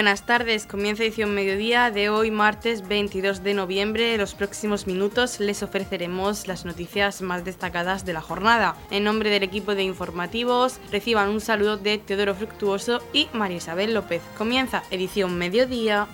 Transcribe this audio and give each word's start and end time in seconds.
buenas 0.00 0.24
tardes, 0.24 0.64
comienza 0.64 1.02
edición 1.02 1.34
mediodía 1.34 1.90
de 1.90 2.08
hoy 2.08 2.30
martes 2.30 2.88
22 2.88 3.42
de 3.42 3.52
noviembre. 3.52 4.14
En 4.14 4.20
los 4.20 4.34
próximos 4.34 4.86
minutos 4.86 5.40
les 5.40 5.62
ofreceremos 5.62 6.46
las 6.46 6.64
noticias 6.64 7.20
más 7.20 7.44
destacadas 7.44 8.06
de 8.06 8.14
la 8.14 8.22
jornada. 8.22 8.76
En 8.90 9.04
nombre 9.04 9.28
del 9.28 9.42
equipo 9.42 9.74
de 9.74 9.82
informativos 9.82 10.80
reciban 10.90 11.28
un 11.28 11.42
saludo 11.42 11.76
de 11.76 11.98
Teodoro 11.98 12.34
Fructuoso 12.34 13.02
y 13.12 13.28
María 13.34 13.58
Isabel 13.58 13.92
López. 13.92 14.22
Comienza 14.38 14.84
edición 14.90 15.36
mediodía. 15.36 16.08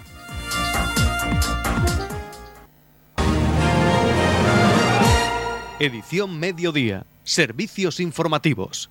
Edición 5.78 6.40
mediodía. 6.40 7.06
Servicios 7.22 8.00
informativos. 8.00 8.90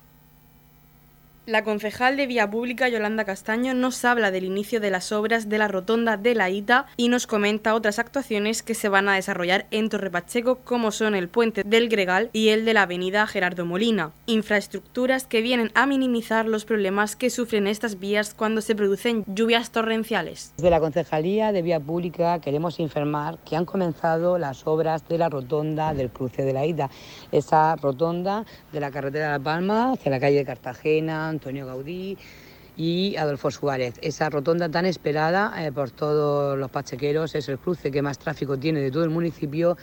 La 1.46 1.62
concejal 1.62 2.16
de 2.16 2.26
Vía 2.26 2.50
Pública, 2.50 2.88
Yolanda 2.88 3.24
Castaño, 3.24 3.72
nos 3.72 4.04
habla 4.04 4.32
del 4.32 4.42
inicio 4.42 4.80
de 4.80 4.90
las 4.90 5.12
obras 5.12 5.48
de 5.48 5.58
la 5.58 5.68
rotonda 5.68 6.16
de 6.16 6.34
la 6.34 6.50
Ita 6.50 6.86
y 6.96 7.08
nos 7.08 7.28
comenta 7.28 7.76
otras 7.76 8.00
actuaciones 8.00 8.64
que 8.64 8.74
se 8.74 8.88
van 8.88 9.08
a 9.08 9.14
desarrollar 9.14 9.66
en 9.70 9.88
Torre 9.88 10.10
Pacheco, 10.10 10.58
como 10.64 10.90
son 10.90 11.14
el 11.14 11.28
puente 11.28 11.62
del 11.62 11.88
Gregal 11.88 12.30
y 12.32 12.48
el 12.48 12.64
de 12.64 12.74
la 12.74 12.82
avenida 12.82 13.28
Gerardo 13.28 13.64
Molina. 13.64 14.10
Infraestructuras 14.26 15.28
que 15.28 15.40
vienen 15.40 15.70
a 15.76 15.86
minimizar 15.86 16.46
los 16.46 16.64
problemas 16.64 17.14
que 17.14 17.30
sufren 17.30 17.68
estas 17.68 18.00
vías 18.00 18.34
cuando 18.34 18.60
se 18.60 18.74
producen 18.74 19.22
lluvias 19.28 19.70
torrenciales. 19.70 20.52
Desde 20.56 20.70
la 20.70 20.80
Concejalía 20.80 21.52
de 21.52 21.62
Vía 21.62 21.78
Pública 21.78 22.40
queremos 22.40 22.80
informar 22.80 23.38
que 23.44 23.54
han 23.54 23.66
comenzado 23.66 24.36
las 24.36 24.66
obras 24.66 25.06
de 25.08 25.18
la 25.18 25.28
rotonda 25.28 25.94
del 25.94 26.10
cruce 26.10 26.42
de 26.42 26.52
la 26.52 26.66
Ida. 26.66 26.90
Esa 27.30 27.76
rotonda 27.76 28.44
de 28.72 28.80
la 28.80 28.90
carretera 28.90 29.26
de 29.26 29.38
La 29.38 29.44
Palma 29.44 29.92
hacia 29.92 30.10
la 30.10 30.18
calle 30.18 30.38
de 30.38 30.44
Cartagena, 30.44 31.35
Antonio 31.36 31.66
Gaudí 31.66 32.16
y 32.76 33.16
Adolfo 33.16 33.50
Suárez. 33.50 33.94
Esa 34.02 34.28
rotonda 34.30 34.68
tan 34.68 34.86
esperada 34.86 35.52
eh, 35.64 35.72
por 35.72 35.90
todos 35.90 36.58
los 36.58 36.70
pachequeros 36.70 37.34
es 37.34 37.48
el 37.48 37.58
cruce 37.58 37.90
que 37.90 38.02
más 38.02 38.18
tráfico 38.18 38.58
tiene 38.58 38.80
de 38.80 38.90
todo 38.90 39.04
el 39.04 39.10
municipio 39.10 39.76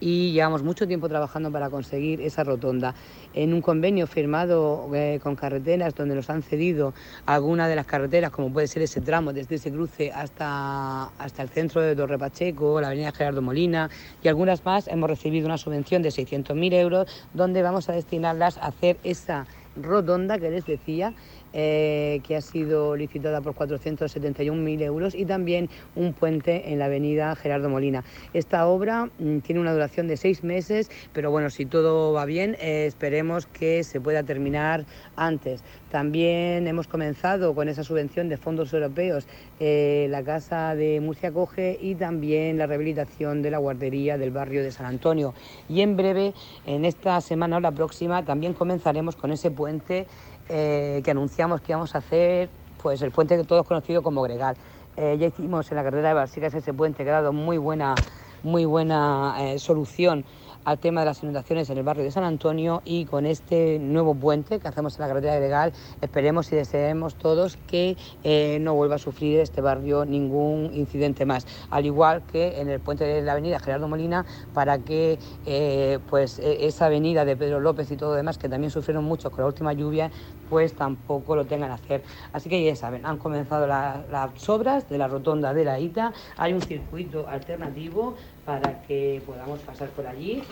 y 0.00 0.32
llevamos 0.32 0.62
mucho 0.62 0.86
tiempo 0.86 1.08
trabajando 1.08 1.50
para 1.50 1.70
conseguir 1.70 2.20
esa 2.20 2.44
rotonda. 2.44 2.94
En 3.32 3.54
un 3.54 3.62
convenio 3.62 4.06
firmado 4.06 4.90
eh, 4.94 5.20
con 5.22 5.36
carreteras 5.36 5.94
donde 5.94 6.14
nos 6.14 6.28
han 6.28 6.42
cedido 6.42 6.92
algunas 7.26 7.68
de 7.68 7.76
las 7.76 7.86
carreteras, 7.86 8.30
como 8.30 8.52
puede 8.52 8.66
ser 8.66 8.82
ese 8.82 9.00
tramo 9.00 9.32
desde 9.32 9.54
ese 9.54 9.70
cruce 9.70 10.12
hasta, 10.12 11.04
hasta 11.18 11.42
el 11.42 11.48
centro 11.48 11.80
de 11.80 11.96
Torre 11.96 12.18
Pacheco, 12.18 12.80
la 12.80 12.88
avenida 12.88 13.12
Gerardo 13.12 13.40
Molina 13.40 13.88
y 14.22 14.28
algunas 14.28 14.64
más, 14.64 14.88
hemos 14.88 15.08
recibido 15.08 15.46
una 15.46 15.58
subvención 15.58 16.02
de 16.02 16.10
600.000 16.10 16.74
euros 16.74 17.06
donde 17.32 17.62
vamos 17.62 17.88
a 17.88 17.92
destinarlas 17.92 18.58
a 18.58 18.66
hacer 18.66 18.98
esa 19.04 19.46
rotonda 19.74 20.38
que 20.38 20.50
les 20.50 20.64
decía, 20.66 21.14
eh, 21.56 22.20
que 22.26 22.34
ha 22.34 22.40
sido 22.40 22.96
licitada 22.96 23.40
por 23.40 23.54
471.000 23.54 24.82
euros 24.82 25.14
y 25.14 25.24
también 25.24 25.70
un 25.94 26.12
puente 26.12 26.72
en 26.72 26.80
la 26.80 26.86
avenida 26.86 27.34
Gerardo 27.36 27.70
Molina. 27.70 28.02
Esta 28.32 28.66
obra 28.66 29.08
mm, 29.18 29.38
tiene 29.38 29.60
una 29.60 29.72
duración 29.72 30.08
de 30.08 30.16
seis 30.16 30.42
meses, 30.42 30.90
pero 31.12 31.30
bueno, 31.30 31.50
si 31.50 31.64
todo 31.64 32.12
va 32.12 32.24
bien, 32.24 32.56
eh, 32.60 32.86
esperemos 32.86 33.46
que 33.46 33.84
se 33.84 34.00
pueda 34.00 34.24
terminar 34.24 34.84
antes. 35.14 35.62
También 35.90 36.66
hemos 36.66 36.88
comenzado 36.88 37.54
con 37.54 37.68
esa 37.68 37.84
subvención 37.84 38.28
de 38.28 38.36
fondos 38.36 38.72
europeos 38.72 39.28
eh, 39.60 40.08
la 40.10 40.24
Casa 40.24 40.74
de 40.74 41.00
Murcia 41.00 41.30
Coge 41.30 41.78
y 41.80 41.94
también 41.94 42.58
la 42.58 42.66
rehabilitación 42.66 43.42
de 43.42 43.52
la 43.52 43.58
guardería 43.58 44.18
del 44.18 44.32
barrio 44.32 44.64
de 44.64 44.72
San 44.72 44.86
Antonio. 44.86 45.34
Y 45.68 45.82
en 45.82 45.96
breve, 45.96 46.34
en 46.66 46.84
esta 46.84 47.20
semana 47.20 47.58
o 47.58 47.60
la 47.60 47.70
próxima, 47.70 48.24
también 48.24 48.54
comenzaremos 48.54 49.14
con 49.14 49.30
ese 49.30 49.52
puente 49.52 50.06
eh, 50.48 51.00
que 51.04 51.10
anunciamos 51.10 51.60
que 51.60 51.72
íbamos 51.72 51.94
a 51.94 51.98
hacer, 51.98 52.48
pues 52.82 53.02
el 53.02 53.10
puente 53.10 53.36
que 53.36 53.44
todos 53.44 53.66
conocido 53.66 54.02
como 54.02 54.22
Gregal. 54.22 54.56
Eh, 54.96 55.16
ya 55.18 55.26
hicimos 55.26 55.70
en 55.70 55.76
la 55.76 55.82
carretera 55.82 56.08
de 56.08 56.14
Balsicas 56.14 56.54
ese 56.54 56.72
puente 56.72 57.02
que 57.02 57.10
ha 57.10 57.14
dado 57.14 57.32
muy 57.32 57.58
buena, 57.58 57.94
muy 58.42 58.64
buena 58.64 59.34
solución 59.58 60.24
al 60.64 60.78
tema 60.78 61.00
de 61.00 61.06
las 61.06 61.22
inundaciones 61.22 61.68
en 61.70 61.78
el 61.78 61.84
barrio 61.84 62.04
de 62.04 62.10
San 62.10 62.24
Antonio 62.24 62.82
y 62.84 63.04
con 63.04 63.26
este 63.26 63.78
nuevo 63.78 64.14
puente 64.14 64.58
que 64.58 64.68
hacemos 64.68 64.96
en 64.96 65.02
la 65.02 65.08
carretera 65.08 65.38
legal 65.38 65.72
esperemos 66.00 66.52
y 66.52 66.56
deseemos 66.56 67.14
todos 67.14 67.58
que 67.66 67.96
eh, 68.22 68.58
no 68.60 68.74
vuelva 68.74 68.96
a 68.96 68.98
sufrir 68.98 69.40
este 69.40 69.60
barrio 69.60 70.04
ningún 70.04 70.70
incidente 70.74 71.24
más, 71.26 71.46
al 71.70 71.86
igual 71.86 72.22
que 72.30 72.60
en 72.60 72.68
el 72.68 72.80
puente 72.80 73.04
de 73.04 73.22
la 73.22 73.32
avenida 73.32 73.58
Gerardo 73.58 73.88
Molina 73.88 74.24
para 74.52 74.78
que 74.78 75.18
eh, 75.46 75.98
pues 76.08 76.38
e, 76.38 76.66
esa 76.66 76.86
avenida 76.86 77.24
de 77.24 77.36
Pedro 77.36 77.60
López 77.60 77.90
y 77.90 77.96
todo 77.96 78.14
demás 78.14 78.38
que 78.38 78.48
también 78.48 78.70
sufrieron 78.70 79.04
mucho 79.04 79.30
con 79.30 79.40
la 79.40 79.46
última 79.46 79.72
lluvia 79.72 80.10
pues 80.48 80.74
tampoco 80.74 81.36
lo 81.36 81.46
tengan 81.46 81.70
a 81.70 81.74
hacer. 81.74 82.02
Así 82.32 82.48
que 82.48 82.62
ya 82.62 82.76
saben, 82.76 83.04
han 83.06 83.18
comenzado 83.18 83.66
las 83.66 84.48
obras 84.48 84.88
de 84.88 84.98
la 84.98 85.08
rotonda 85.08 85.54
de 85.54 85.64
la 85.64 85.80
ITA, 85.80 86.12
hay 86.36 86.52
un 86.52 86.60
circuito 86.60 87.26
alternativo 87.28 88.14
para 88.44 88.82
que 88.82 89.22
podamos 89.26 89.60
pasar 89.60 89.88
por 89.90 90.06
allí 90.06 90.42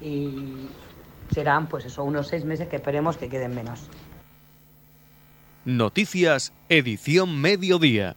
y 0.00 0.68
serán 1.32 1.68
pues 1.68 1.84
eso, 1.84 2.04
unos 2.04 2.28
seis 2.28 2.44
meses 2.44 2.68
que 2.68 2.76
esperemos 2.76 3.16
que 3.16 3.28
queden 3.28 3.54
menos. 3.54 3.88
Noticias, 5.64 6.52
edición 6.68 7.40
mediodía. 7.40 8.16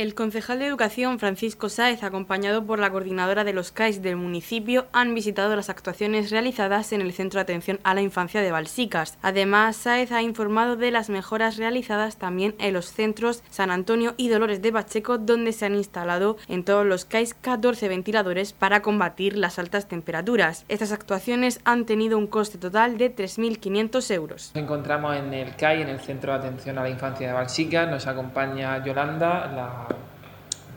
El 0.00 0.14
concejal 0.14 0.60
de 0.60 0.66
Educación 0.66 1.18
Francisco 1.18 1.68
Sáez, 1.68 2.02
acompañado 2.02 2.64
por 2.64 2.78
la 2.78 2.88
coordinadora 2.88 3.44
de 3.44 3.52
los 3.52 3.70
CAIS 3.70 4.00
del 4.00 4.16
municipio, 4.16 4.86
han 4.92 5.14
visitado 5.14 5.54
las 5.54 5.68
actuaciones 5.68 6.30
realizadas 6.30 6.94
en 6.94 7.02
el 7.02 7.12
Centro 7.12 7.36
de 7.36 7.42
Atención 7.42 7.80
a 7.84 7.92
la 7.92 8.00
Infancia 8.00 8.40
de 8.40 8.50
Balsicas. 8.50 9.18
Además, 9.20 9.76
Sáez 9.76 10.10
ha 10.12 10.22
informado 10.22 10.76
de 10.76 10.90
las 10.90 11.10
mejoras 11.10 11.58
realizadas 11.58 12.16
también 12.16 12.54
en 12.58 12.72
los 12.72 12.86
centros 12.86 13.42
San 13.50 13.70
Antonio 13.70 14.14
y 14.16 14.30
Dolores 14.30 14.62
de 14.62 14.72
Pacheco, 14.72 15.18
donde 15.18 15.52
se 15.52 15.66
han 15.66 15.74
instalado 15.74 16.38
en 16.48 16.64
todos 16.64 16.86
los 16.86 17.04
CAIS 17.04 17.34
14 17.34 17.86
ventiladores 17.88 18.54
para 18.54 18.80
combatir 18.80 19.36
las 19.36 19.58
altas 19.58 19.86
temperaturas. 19.86 20.64
Estas 20.70 20.92
actuaciones 20.92 21.60
han 21.64 21.84
tenido 21.84 22.16
un 22.16 22.26
coste 22.26 22.56
total 22.56 22.96
de 22.96 23.14
3.500 23.14 24.14
euros. 24.14 24.52
Nos 24.54 24.64
encontramos 24.64 25.14
en 25.14 25.34
el 25.34 25.54
CAI, 25.56 25.82
en 25.82 25.90
el 25.90 26.00
Centro 26.00 26.32
de 26.32 26.38
Atención 26.38 26.78
a 26.78 26.84
la 26.84 26.88
Infancia 26.88 27.26
de 27.26 27.34
Balsicas. 27.34 27.90
Nos 27.90 28.06
acompaña 28.06 28.82
Yolanda, 28.82 29.46
la 29.54 29.89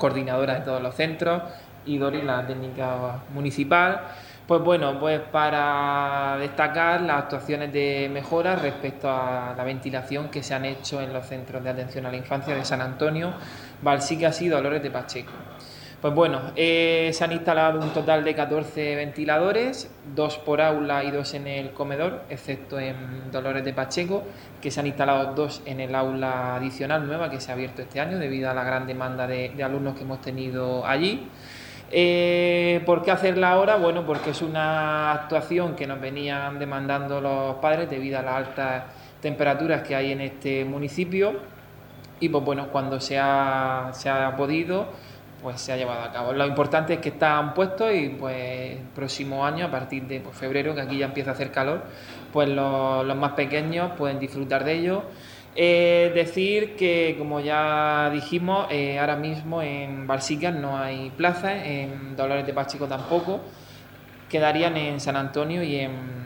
coordinadora 0.03 0.55
de 0.55 0.65
todos 0.65 0.81
los 0.81 0.93
centros, 0.95 1.43
y 1.85 1.97
Dori, 1.97 2.21
la 2.23 2.45
técnica 2.45 3.21
municipal. 3.33 4.01
Pues 4.45 4.61
bueno, 4.61 4.99
pues 4.99 5.21
para 5.21 6.35
destacar 6.41 6.99
las 6.99 7.23
actuaciones 7.23 7.71
de 7.71 8.09
mejora 8.11 8.57
respecto 8.57 9.09
a 9.09 9.53
la 9.55 9.63
ventilación 9.63 10.27
que 10.27 10.43
se 10.43 10.53
han 10.53 10.65
hecho 10.65 10.99
en 10.99 11.13
los 11.13 11.25
centros 11.25 11.63
de 11.63 11.69
atención 11.69 12.05
a 12.05 12.11
la 12.11 12.17
infancia 12.17 12.53
de 12.53 12.65
San 12.65 12.81
Antonio, 12.81 13.31
Balsicas 13.81 14.41
y 14.41 14.49
Dolores 14.49 14.83
de 14.83 14.91
Pacheco. 14.91 15.31
Pues 16.03 16.13
bueno, 16.13 16.41
eh, 16.57 17.11
se 17.13 17.23
han 17.23 17.31
instalado 17.31 17.79
un 17.79 17.91
total 17.91 18.25
de 18.25 18.35
14 18.35 18.97
ventiladores, 18.97 19.89
dos 20.13 20.37
por 20.37 20.59
aula 20.59 21.01
y 21.05 21.11
dos 21.11 21.33
en 21.33 21.47
el 21.47 21.71
comedor, 21.71 22.23
excepto 22.29 22.77
en 22.77 23.31
Dolores 23.31 23.63
de 23.63 23.71
Pacheco, 23.71 24.21
que 24.61 24.69
se 24.69 24.81
han 24.81 24.87
instalado 24.87 25.33
dos 25.33 25.61
en 25.65 25.79
el 25.79 25.95
aula 25.95 26.57
adicional 26.57 27.07
nueva 27.07 27.29
que 27.29 27.39
se 27.39 27.51
ha 27.51 27.53
abierto 27.53 27.81
este 27.83 28.01
año 28.01 28.19
debido 28.19 28.49
a 28.49 28.53
la 28.53 28.65
gran 28.65 28.85
demanda 28.85 29.27
de, 29.27 29.53
alumnos 29.63 29.95
que 29.95 30.01
hemos 30.01 30.19
tenido 30.19 30.85
allí. 30.85 31.25
Eh, 31.89 32.83
¿Por 32.85 33.01
qué 33.01 33.11
hacerla 33.11 33.53
ahora? 33.53 33.77
Bueno, 33.77 34.05
porque 34.05 34.31
es 34.31 34.41
una 34.41 35.13
actuación 35.13 35.73
que 35.73 35.87
nos 35.87 36.01
venían 36.01 36.59
demandando 36.59 37.21
los 37.21 37.55
padres 37.61 37.89
debido 37.89 38.19
a 38.19 38.23
las 38.23 38.35
altas 38.35 38.83
temperaturas 39.21 39.83
que 39.83 39.95
hay 39.95 40.11
en 40.11 40.19
este 40.19 40.65
municipio 40.65 41.53
y 42.19 42.27
pues 42.27 42.43
bueno, 42.43 42.67
cuando 42.73 42.99
se 42.99 43.17
ha, 43.17 43.89
se 43.93 44.09
ha 44.09 44.35
podido 44.35 44.87
pues 45.43 45.61
se 45.61 45.73
ha 45.73 45.77
llevado 45.77 46.01
a 46.01 46.11
cabo. 46.11 46.33
Lo 46.33 46.47
importante 46.47 46.93
es 46.93 46.99
que 46.99 47.09
están 47.09 47.53
puestos 47.53 47.93
y 47.93 48.09
pues 48.09 48.77
el 48.77 48.87
próximo 48.95 49.45
año, 49.45 49.65
a 49.65 49.71
partir 49.71 50.03
de 50.07 50.21
pues, 50.21 50.35
febrero, 50.35 50.73
que 50.73 50.81
aquí 50.81 50.97
ya 50.97 51.05
empieza 51.05 51.31
a 51.31 51.33
hacer 51.33 51.51
calor, 51.51 51.83
pues 52.31 52.49
los, 52.49 53.15
más 53.15 53.33
pequeños 53.33 53.91
pueden 53.97 54.19
disfrutar 54.19 54.63
de 54.63 54.73
ello. 54.73 55.03
Eh, 55.55 56.11
decir 56.15 56.75
que, 56.75 57.15
como 57.19 57.39
ya 57.39 58.09
dijimos, 58.11 58.67
eh, 58.71 58.97
ahora 58.97 59.17
mismo 59.17 59.61
en 59.61 60.07
Balsicas 60.07 60.55
no 60.55 60.77
hay 60.77 61.11
plazas, 61.11 61.61
en 61.63 62.15
Dolores 62.15 62.47
de 62.47 62.53
Pacheco 62.53 62.87
tampoco, 62.87 63.41
quedarían 64.29 64.77
en 64.77 64.99
San 64.99 65.15
Antonio 65.15 65.61
y 65.61 65.75
en, 65.75 66.22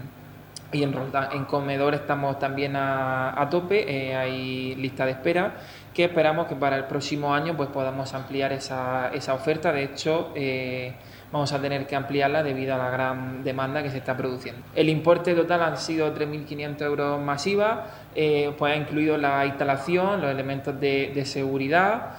y 0.71 0.83
en 0.83 1.45
comedor 1.45 1.93
estamos 1.93 2.39
también 2.39 2.75
a, 2.75 3.47
tope, 3.49 3.85
eh, 3.87 4.15
hay 4.15 4.75
lista 4.75 5.05
de 5.05 5.11
espera 5.11 5.55
que 5.97 6.03
esperamos 6.03 6.45
que 6.45 6.55
para 6.55 6.75
el 6.75 6.83
próximo 6.83 7.33
año 7.33 7.57
pues 7.57 7.69
podamos 7.69 8.13
ampliar 8.13 8.53
esa, 8.53 9.09
esa 9.15 9.33
oferta. 9.33 9.71
De 9.71 9.83
hecho, 9.83 10.31
eh, 10.35 10.93
vamos 11.31 11.51
a 11.53 11.59
tener 11.59 11.87
que 11.87 11.95
ampliarla 11.95 12.43
debido 12.43 12.75
a 12.75 12.77
la 12.77 12.91
gran 12.91 13.43
demanda 13.43 13.81
que 13.81 13.89
se 13.89 13.97
está 13.97 14.15
produciendo. 14.15 14.61
El 14.75 14.89
importe 14.89 15.33
total 15.33 15.63
han 15.63 15.77
sido 15.77 16.13
3.500 16.13 16.81
euros 16.83 17.19
masiva, 17.19 17.87
eh, 18.13 18.53
pues 18.59 18.73
ha 18.73 18.75
incluido 18.75 19.17
la 19.17 19.43
instalación, 19.47 20.21
los 20.21 20.29
elementos 20.29 20.79
de, 20.79 21.11
de 21.15 21.25
seguridad 21.25 22.17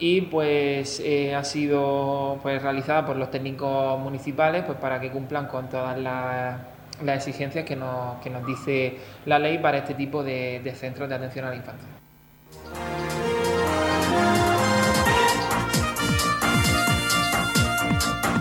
y 0.00 0.22
pues 0.22 0.98
eh, 1.04 1.34
ha 1.34 1.44
sido 1.44 2.38
pues 2.42 2.62
realizada 2.62 3.04
por 3.04 3.16
los 3.16 3.30
técnicos 3.30 4.00
municipales 4.00 4.64
pues 4.64 4.78
para 4.78 4.98
que 4.98 5.10
cumplan 5.10 5.46
con 5.46 5.68
todas 5.68 5.98
las 5.98 6.56
las 7.04 7.26
exigencias 7.26 7.64
que 7.64 7.76
nos, 7.76 8.20
que 8.22 8.30
nos 8.30 8.46
dice 8.46 8.98
la 9.26 9.38
ley 9.38 9.58
para 9.58 9.78
este 9.78 9.94
tipo 9.94 10.22
de, 10.22 10.60
de 10.62 10.74
centros 10.74 11.08
de 11.08 11.14
atención 11.14 11.44
a 11.44 11.50
la 11.50 11.56
infancia. 11.56 11.88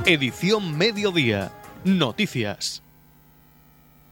Edición 0.06 0.78
Mediodía. 0.78 1.52
Noticias 1.84 2.82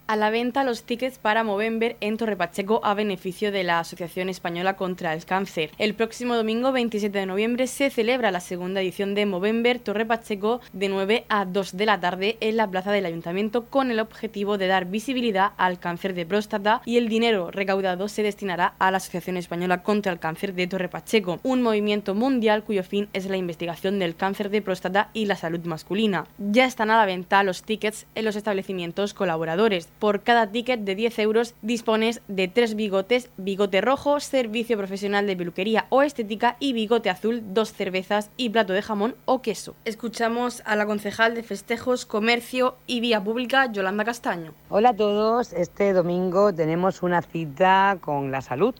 a 0.07 0.15
la 0.15 0.29
venta 0.29 0.63
los 0.63 0.83
tickets 0.83 1.17
para 1.19 1.43
Movember 1.43 1.97
en 1.99 2.17
Torre 2.17 2.37
Pacheco 2.37 2.79
a 2.83 2.93
beneficio 2.93 3.51
de 3.51 3.63
la 3.63 3.79
Asociación 3.79 4.29
Española 4.29 4.77
contra 4.77 5.13
el 5.13 5.25
Cáncer. 5.25 5.71
El 5.77 5.95
próximo 5.95 6.35
domingo 6.35 6.71
27 6.71 7.19
de 7.19 7.25
noviembre 7.25 7.67
se 7.67 7.89
celebra 7.89 8.31
la 8.31 8.39
segunda 8.39 8.81
edición 8.81 9.15
de 9.15 9.25
Movember 9.25 9.79
Torre 9.79 10.05
Pacheco 10.05 10.61
de 10.71 10.87
9 10.87 11.25
a 11.27 11.43
2 11.45 11.75
de 11.75 11.85
la 11.85 11.99
tarde 11.99 12.37
en 12.39 12.55
la 12.55 12.69
plaza 12.69 12.91
del 12.91 13.05
Ayuntamiento 13.05 13.65
con 13.65 13.91
el 13.91 13.99
objetivo 13.99 14.57
de 14.57 14.67
dar 14.67 14.85
visibilidad 14.85 15.51
al 15.57 15.79
cáncer 15.79 16.13
de 16.13 16.25
próstata 16.25 16.81
y 16.85 16.97
el 16.97 17.09
dinero 17.09 17.51
recaudado 17.51 18.07
se 18.07 18.23
destinará 18.23 18.75
a 18.79 18.91
la 18.91 18.97
Asociación 18.97 19.35
Española 19.35 19.83
contra 19.83 20.13
el 20.13 20.19
Cáncer 20.19 20.53
de 20.53 20.67
Torre 20.67 20.87
Pacheco, 20.87 21.39
un 21.43 21.61
movimiento 21.61 22.15
mundial 22.15 22.63
cuyo 22.63 22.83
fin 22.83 23.09
es 23.11 23.25
la 23.25 23.37
investigación 23.37 23.99
del 23.99 24.15
cáncer 24.15 24.49
de 24.49 24.61
próstata 24.61 25.09
y 25.13 25.25
la 25.25 25.35
salud 25.35 25.65
masculina. 25.65 26.25
Ya 26.37 26.65
están 26.65 26.91
a 26.91 26.97
la 26.97 27.05
venta 27.05 27.43
los 27.43 27.63
tickets 27.63 28.05
en 28.15 28.25
los 28.25 28.35
establecimientos 28.35 29.13
colaboradores 29.13 29.89
por 29.99 30.21
cada 30.21 30.47
ticket 30.47 30.81
de 30.81 30.95
10 30.95 31.19
euros 31.19 31.55
dispones 31.61 32.21
de 32.27 32.47
tres 32.47 32.75
bigotes, 32.75 33.29
bigote 33.37 33.81
rojo, 33.81 34.19
servicio 34.19 34.77
profesional 34.77 35.27
de 35.27 35.35
peluquería 35.35 35.85
o 35.89 36.01
estética 36.01 36.57
y 36.59 36.73
bigote 36.73 37.09
azul, 37.09 37.41
dos 37.53 37.73
cervezas 37.73 38.29
y 38.37 38.49
plato 38.49 38.73
de 38.73 38.81
jamón 38.81 39.15
o 39.25 39.41
queso. 39.41 39.75
Escuchamos 39.85 40.61
a 40.65 40.75
la 40.75 40.85
concejal 40.85 41.35
de 41.35 41.43
Festejos, 41.43 42.05
Comercio 42.05 42.75
y 42.87 42.99
Vía 42.99 43.23
Pública, 43.23 43.71
Yolanda 43.71 44.05
Castaño. 44.05 44.53
Hola 44.69 44.89
a 44.89 44.95
todos, 44.95 45.53
este 45.53 45.93
domingo 45.93 46.53
tenemos 46.53 47.03
una 47.03 47.21
cita 47.21 47.97
con 48.01 48.31
la 48.31 48.41
salud 48.41 48.75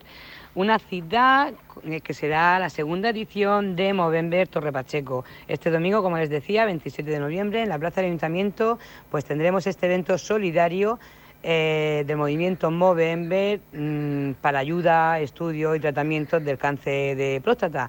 una 0.58 0.80
cita 0.80 1.52
eh, 1.84 2.00
que 2.00 2.12
será 2.12 2.58
la 2.58 2.68
segunda 2.68 3.10
edición 3.10 3.76
de 3.76 3.92
Movember 3.92 4.48
Torre 4.48 4.72
Pacheco. 4.72 5.24
Este 5.46 5.70
domingo, 5.70 6.02
como 6.02 6.18
les 6.18 6.30
decía, 6.30 6.64
27 6.64 7.08
de 7.08 7.20
noviembre, 7.20 7.62
en 7.62 7.68
la 7.68 7.78
Plaza 7.78 8.00
del 8.00 8.06
Ayuntamiento, 8.06 8.76
pues 9.08 9.24
tendremos 9.24 9.68
este 9.68 9.86
evento 9.86 10.18
solidario 10.18 10.98
eh, 11.44 12.02
del 12.08 12.16
movimiento 12.16 12.72
Movember 12.72 13.60
mm, 13.72 14.32
para 14.40 14.58
ayuda, 14.58 15.20
estudio 15.20 15.76
y 15.76 15.80
tratamiento 15.80 16.40
del 16.40 16.58
cáncer 16.58 17.16
de 17.16 17.40
próstata. 17.40 17.88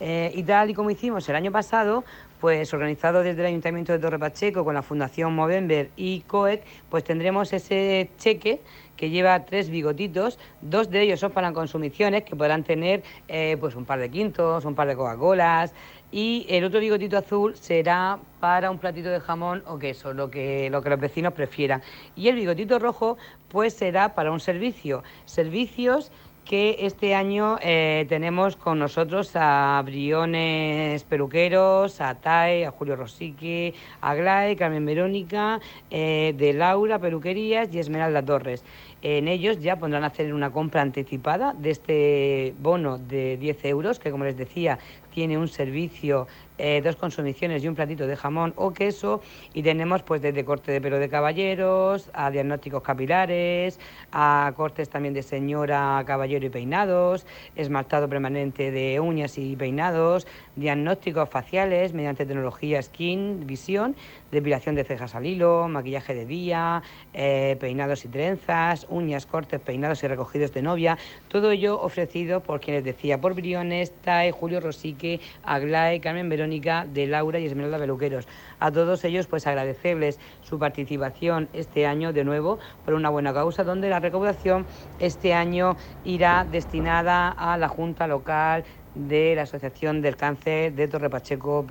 Eh, 0.00 0.32
y 0.34 0.42
tal 0.42 0.70
y 0.70 0.74
como 0.74 0.90
hicimos 0.90 1.28
el 1.28 1.36
año 1.36 1.52
pasado, 1.52 2.04
pues 2.40 2.72
organizado 2.72 3.22
desde 3.22 3.42
el 3.42 3.48
Ayuntamiento 3.48 3.92
de 3.92 3.98
Torre 3.98 4.18
Pacheco 4.18 4.64
con 4.64 4.74
la 4.74 4.82
Fundación 4.82 5.34
Movember 5.34 5.90
y 5.94 6.22
COEC, 6.22 6.64
pues 6.88 7.04
tendremos 7.04 7.52
ese 7.52 8.10
cheque 8.16 8.62
que 8.96 9.10
lleva 9.10 9.44
tres 9.44 9.70
bigotitos, 9.70 10.38
dos 10.62 10.90
de 10.90 11.02
ellos 11.02 11.20
son 11.20 11.32
para 11.32 11.52
consumiciones 11.52 12.22
que 12.24 12.36
podrán 12.36 12.64
tener 12.64 13.02
eh, 13.28 13.56
pues 13.60 13.74
un 13.74 13.84
par 13.84 13.98
de 13.98 14.10
quintos, 14.10 14.64
un 14.64 14.74
par 14.74 14.88
de 14.88 14.96
Coca-Colas 14.96 15.72
y 16.12 16.46
el 16.48 16.64
otro 16.64 16.80
bigotito 16.80 17.16
azul 17.16 17.56
será 17.56 18.18
para 18.40 18.70
un 18.70 18.78
platito 18.78 19.10
de 19.10 19.20
jamón 19.20 19.62
o 19.66 19.78
queso, 19.78 20.12
lo 20.12 20.30
que, 20.30 20.68
lo 20.70 20.82
que 20.82 20.90
los 20.90 21.00
vecinos 21.00 21.34
prefieran. 21.34 21.82
Y 22.16 22.28
el 22.28 22.36
bigotito 22.36 22.78
rojo 22.78 23.16
pues 23.48 23.74
será 23.74 24.14
para 24.14 24.32
un 24.32 24.40
servicio, 24.40 25.02
servicios 25.24 26.10
que 26.50 26.78
este 26.80 27.14
año 27.14 27.58
eh, 27.62 28.06
tenemos 28.08 28.56
con 28.56 28.80
nosotros 28.80 29.30
a 29.36 29.80
Briones 29.86 31.04
Peluqueros, 31.04 32.00
a 32.00 32.16
TAE, 32.16 32.66
a 32.66 32.72
Julio 32.72 32.96
Rosique, 32.96 33.72
a 34.00 34.16
Glay, 34.16 34.56
Carmen 34.56 34.84
Verónica, 34.84 35.60
eh, 35.92 36.34
de 36.36 36.52
Laura 36.52 36.98
Peluquerías 36.98 37.72
y 37.72 37.78
Esmeralda 37.78 38.24
Torres. 38.24 38.64
En 39.00 39.28
ellos 39.28 39.60
ya 39.60 39.78
pondrán 39.78 40.02
a 40.02 40.08
hacer 40.08 40.34
una 40.34 40.50
compra 40.50 40.82
anticipada 40.82 41.54
de 41.56 41.70
este 41.70 42.54
bono 42.58 42.98
de 42.98 43.36
10 43.36 43.64
euros, 43.66 44.00
que 44.00 44.10
como 44.10 44.24
les 44.24 44.36
decía 44.36 44.80
tiene 45.14 45.38
un 45.38 45.46
servicio, 45.46 46.26
eh, 46.60 46.82
dos 46.82 46.96
consumiciones 46.96 47.64
y 47.64 47.68
un 47.68 47.74
platito 47.74 48.06
de 48.06 48.16
jamón 48.16 48.52
o 48.56 48.72
queso. 48.72 49.22
Y 49.54 49.62
tenemos 49.62 50.02
pues 50.02 50.20
desde 50.20 50.44
corte 50.44 50.72
de 50.72 50.80
pelo 50.80 50.98
de 50.98 51.08
caballeros, 51.08 52.10
a 52.12 52.30
diagnósticos 52.30 52.82
capilares, 52.82 53.80
a 54.12 54.52
cortes 54.56 54.88
también 54.90 55.14
de 55.14 55.22
señora, 55.22 56.02
caballero 56.06 56.44
y 56.44 56.50
peinados, 56.50 57.26
esmaltado 57.56 58.08
permanente 58.08 58.70
de 58.70 59.00
uñas 59.00 59.38
y 59.38 59.56
peinados, 59.56 60.26
diagnósticos 60.56 61.28
faciales 61.30 61.94
mediante 61.94 62.26
tecnología 62.26 62.82
Skin 62.82 63.46
Visión, 63.46 63.96
depilación 64.30 64.74
de 64.74 64.84
cejas 64.84 65.14
al 65.14 65.26
hilo, 65.26 65.68
maquillaje 65.68 66.14
de 66.14 66.26
día, 66.26 66.82
eh, 67.14 67.56
peinados 67.58 68.04
y 68.04 68.08
trenzas, 68.08 68.86
uñas, 68.88 69.26
cortes, 69.26 69.60
peinados 69.60 70.02
y 70.02 70.08
recogidos 70.08 70.52
de 70.52 70.62
novia. 70.62 70.98
Todo 71.28 71.50
ello 71.50 71.80
ofrecido 71.80 72.40
por 72.40 72.60
quienes 72.60 72.84
decía, 72.84 73.20
por 73.20 73.34
Briones, 73.34 73.92
TAE, 74.02 74.32
Julio 74.32 74.60
Rosique, 74.60 75.20
Aglae, 75.42 76.00
Carmen 76.00 76.28
De 76.50 77.06
Laura 77.06 77.38
y 77.38 77.46
Esmeralda 77.46 77.78
Peluqueros. 77.78 78.26
A 78.58 78.72
todos 78.72 79.04
ellos, 79.04 79.28
pues 79.28 79.46
agradecerles 79.46 80.18
su 80.42 80.58
participación 80.58 81.48
este 81.52 81.86
año 81.86 82.12
de 82.12 82.24
nuevo 82.24 82.58
por 82.84 82.94
una 82.94 83.08
buena 83.08 83.32
causa, 83.32 83.62
donde 83.62 83.88
la 83.88 84.00
recaudación 84.00 84.66
este 84.98 85.32
año 85.32 85.76
irá 86.04 86.44
destinada 86.50 87.28
a 87.28 87.56
la 87.56 87.68
Junta 87.68 88.08
Local 88.08 88.64
de 88.96 89.36
la 89.36 89.42
Asociación 89.42 90.02
del 90.02 90.16
Cáncer 90.16 90.72
de 90.74 90.88
Torre 90.88 91.08
Pacheco, 91.08 91.64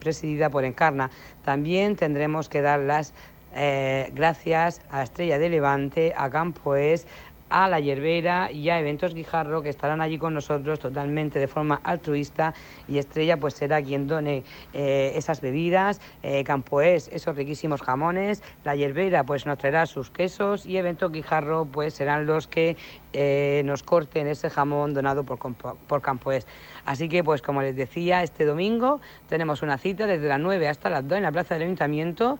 presidida 0.00 0.48
por 0.48 0.64
Encarna. 0.64 1.10
También 1.44 1.94
tendremos 1.94 2.48
que 2.48 2.62
dar 2.62 2.80
las 2.80 3.12
eh, 3.54 4.10
gracias 4.14 4.80
a 4.90 5.02
Estrella 5.02 5.38
de 5.38 5.48
Levante, 5.50 6.14
a 6.16 6.30
Campoes, 6.30 7.06
a 7.54 7.68
la 7.68 7.78
Yerbera 7.78 8.50
y 8.50 8.68
a 8.68 8.80
Eventos 8.80 9.14
Guijarro 9.14 9.62
que 9.62 9.68
estarán 9.68 10.00
allí 10.00 10.18
con 10.18 10.34
nosotros 10.34 10.80
totalmente 10.80 11.38
de 11.38 11.46
forma 11.46 11.80
altruista. 11.84 12.52
Y 12.88 12.98
Estrella 12.98 13.36
pues 13.36 13.54
será 13.54 13.80
quien 13.80 14.08
done 14.08 14.42
eh, 14.72 15.12
esas 15.14 15.40
bebidas, 15.40 16.00
eh, 16.24 16.42
Campoés 16.42 17.08
esos 17.12 17.36
riquísimos 17.36 17.80
jamones, 17.80 18.42
la 18.64 18.74
Yerbera 18.74 19.22
pues 19.22 19.46
nos 19.46 19.56
traerá 19.58 19.86
sus 19.86 20.10
quesos. 20.10 20.66
Y 20.66 20.78
Eventos 20.78 21.12
Guijarro 21.12 21.64
pues 21.64 21.94
serán 21.94 22.26
los 22.26 22.48
que 22.48 22.76
eh, 23.12 23.62
nos 23.64 23.84
corten 23.84 24.26
ese 24.26 24.50
jamón 24.50 24.92
donado 24.92 25.22
por, 25.22 25.38
por 25.38 26.02
Campoés. 26.02 26.48
Así 26.84 27.08
que 27.08 27.22
pues 27.22 27.40
como 27.40 27.62
les 27.62 27.76
decía, 27.76 28.24
este 28.24 28.46
domingo 28.46 29.00
tenemos 29.28 29.62
una 29.62 29.78
cita 29.78 30.08
desde 30.08 30.26
las 30.26 30.40
9 30.40 30.66
hasta 30.66 30.90
las 30.90 31.06
2 31.06 31.18
en 31.18 31.22
la 31.22 31.30
Plaza 31.30 31.54
del 31.54 31.62
Ayuntamiento 31.62 32.36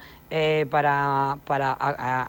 para, 0.71 1.39
para 1.47 2.29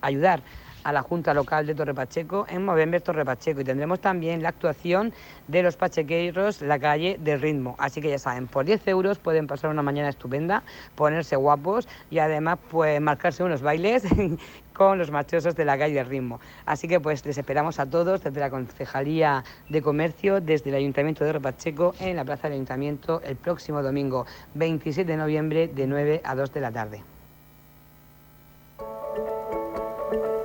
ayudar 0.00 0.42
a 0.84 0.92
la 0.92 1.02
Junta 1.02 1.34
Local 1.34 1.66
de 1.66 1.74
Torre 1.74 1.94
Pacheco 1.94 2.46
en 2.48 2.64
Movember 2.64 3.00
Torre 3.00 3.24
Pacheco 3.24 3.60
y 3.60 3.64
tendremos 3.64 4.00
también 4.00 4.42
la 4.42 4.50
actuación 4.50 5.12
de 5.48 5.62
los 5.62 5.76
pachequeros 5.76 6.62
La 6.62 6.78
Calle 6.78 7.16
del 7.20 7.40
Ritmo. 7.40 7.74
Así 7.78 8.00
que 8.00 8.10
ya 8.10 8.18
saben, 8.18 8.46
por 8.46 8.64
10 8.64 8.86
euros 8.88 9.18
pueden 9.18 9.46
pasar 9.46 9.70
una 9.70 9.82
mañana 9.82 10.08
estupenda, 10.08 10.62
ponerse 10.94 11.36
guapos 11.36 11.88
y 12.10 12.18
además 12.18 12.58
pues 12.70 13.00
marcarse 13.00 13.42
unos 13.42 13.62
bailes 13.62 14.04
con 14.72 14.98
los 14.98 15.10
machosos 15.10 15.54
de 15.56 15.64
la 15.64 15.76
calle 15.76 15.94
del 15.94 16.06
ritmo. 16.06 16.40
Así 16.64 16.88
que 16.88 17.00
pues 17.00 17.24
les 17.26 17.36
esperamos 17.36 17.78
a 17.78 17.86
todos 17.86 18.24
desde 18.24 18.40
la 18.40 18.48
Concejalía 18.48 19.44
de 19.68 19.82
Comercio, 19.82 20.40
desde 20.40 20.70
el 20.70 20.76
Ayuntamiento 20.76 21.24
de 21.24 21.38
Pacheco 21.38 21.94
en 22.00 22.16
la 22.16 22.24
Plaza 22.24 22.44
del 22.44 22.54
Ayuntamiento 22.54 23.20
el 23.22 23.36
próximo 23.36 23.82
domingo 23.82 24.24
27 24.54 25.10
de 25.10 25.18
noviembre 25.18 25.68
de 25.68 25.86
9 25.86 26.22
a 26.24 26.34
2 26.34 26.52
de 26.54 26.60
la 26.60 26.72
tarde. 26.72 27.02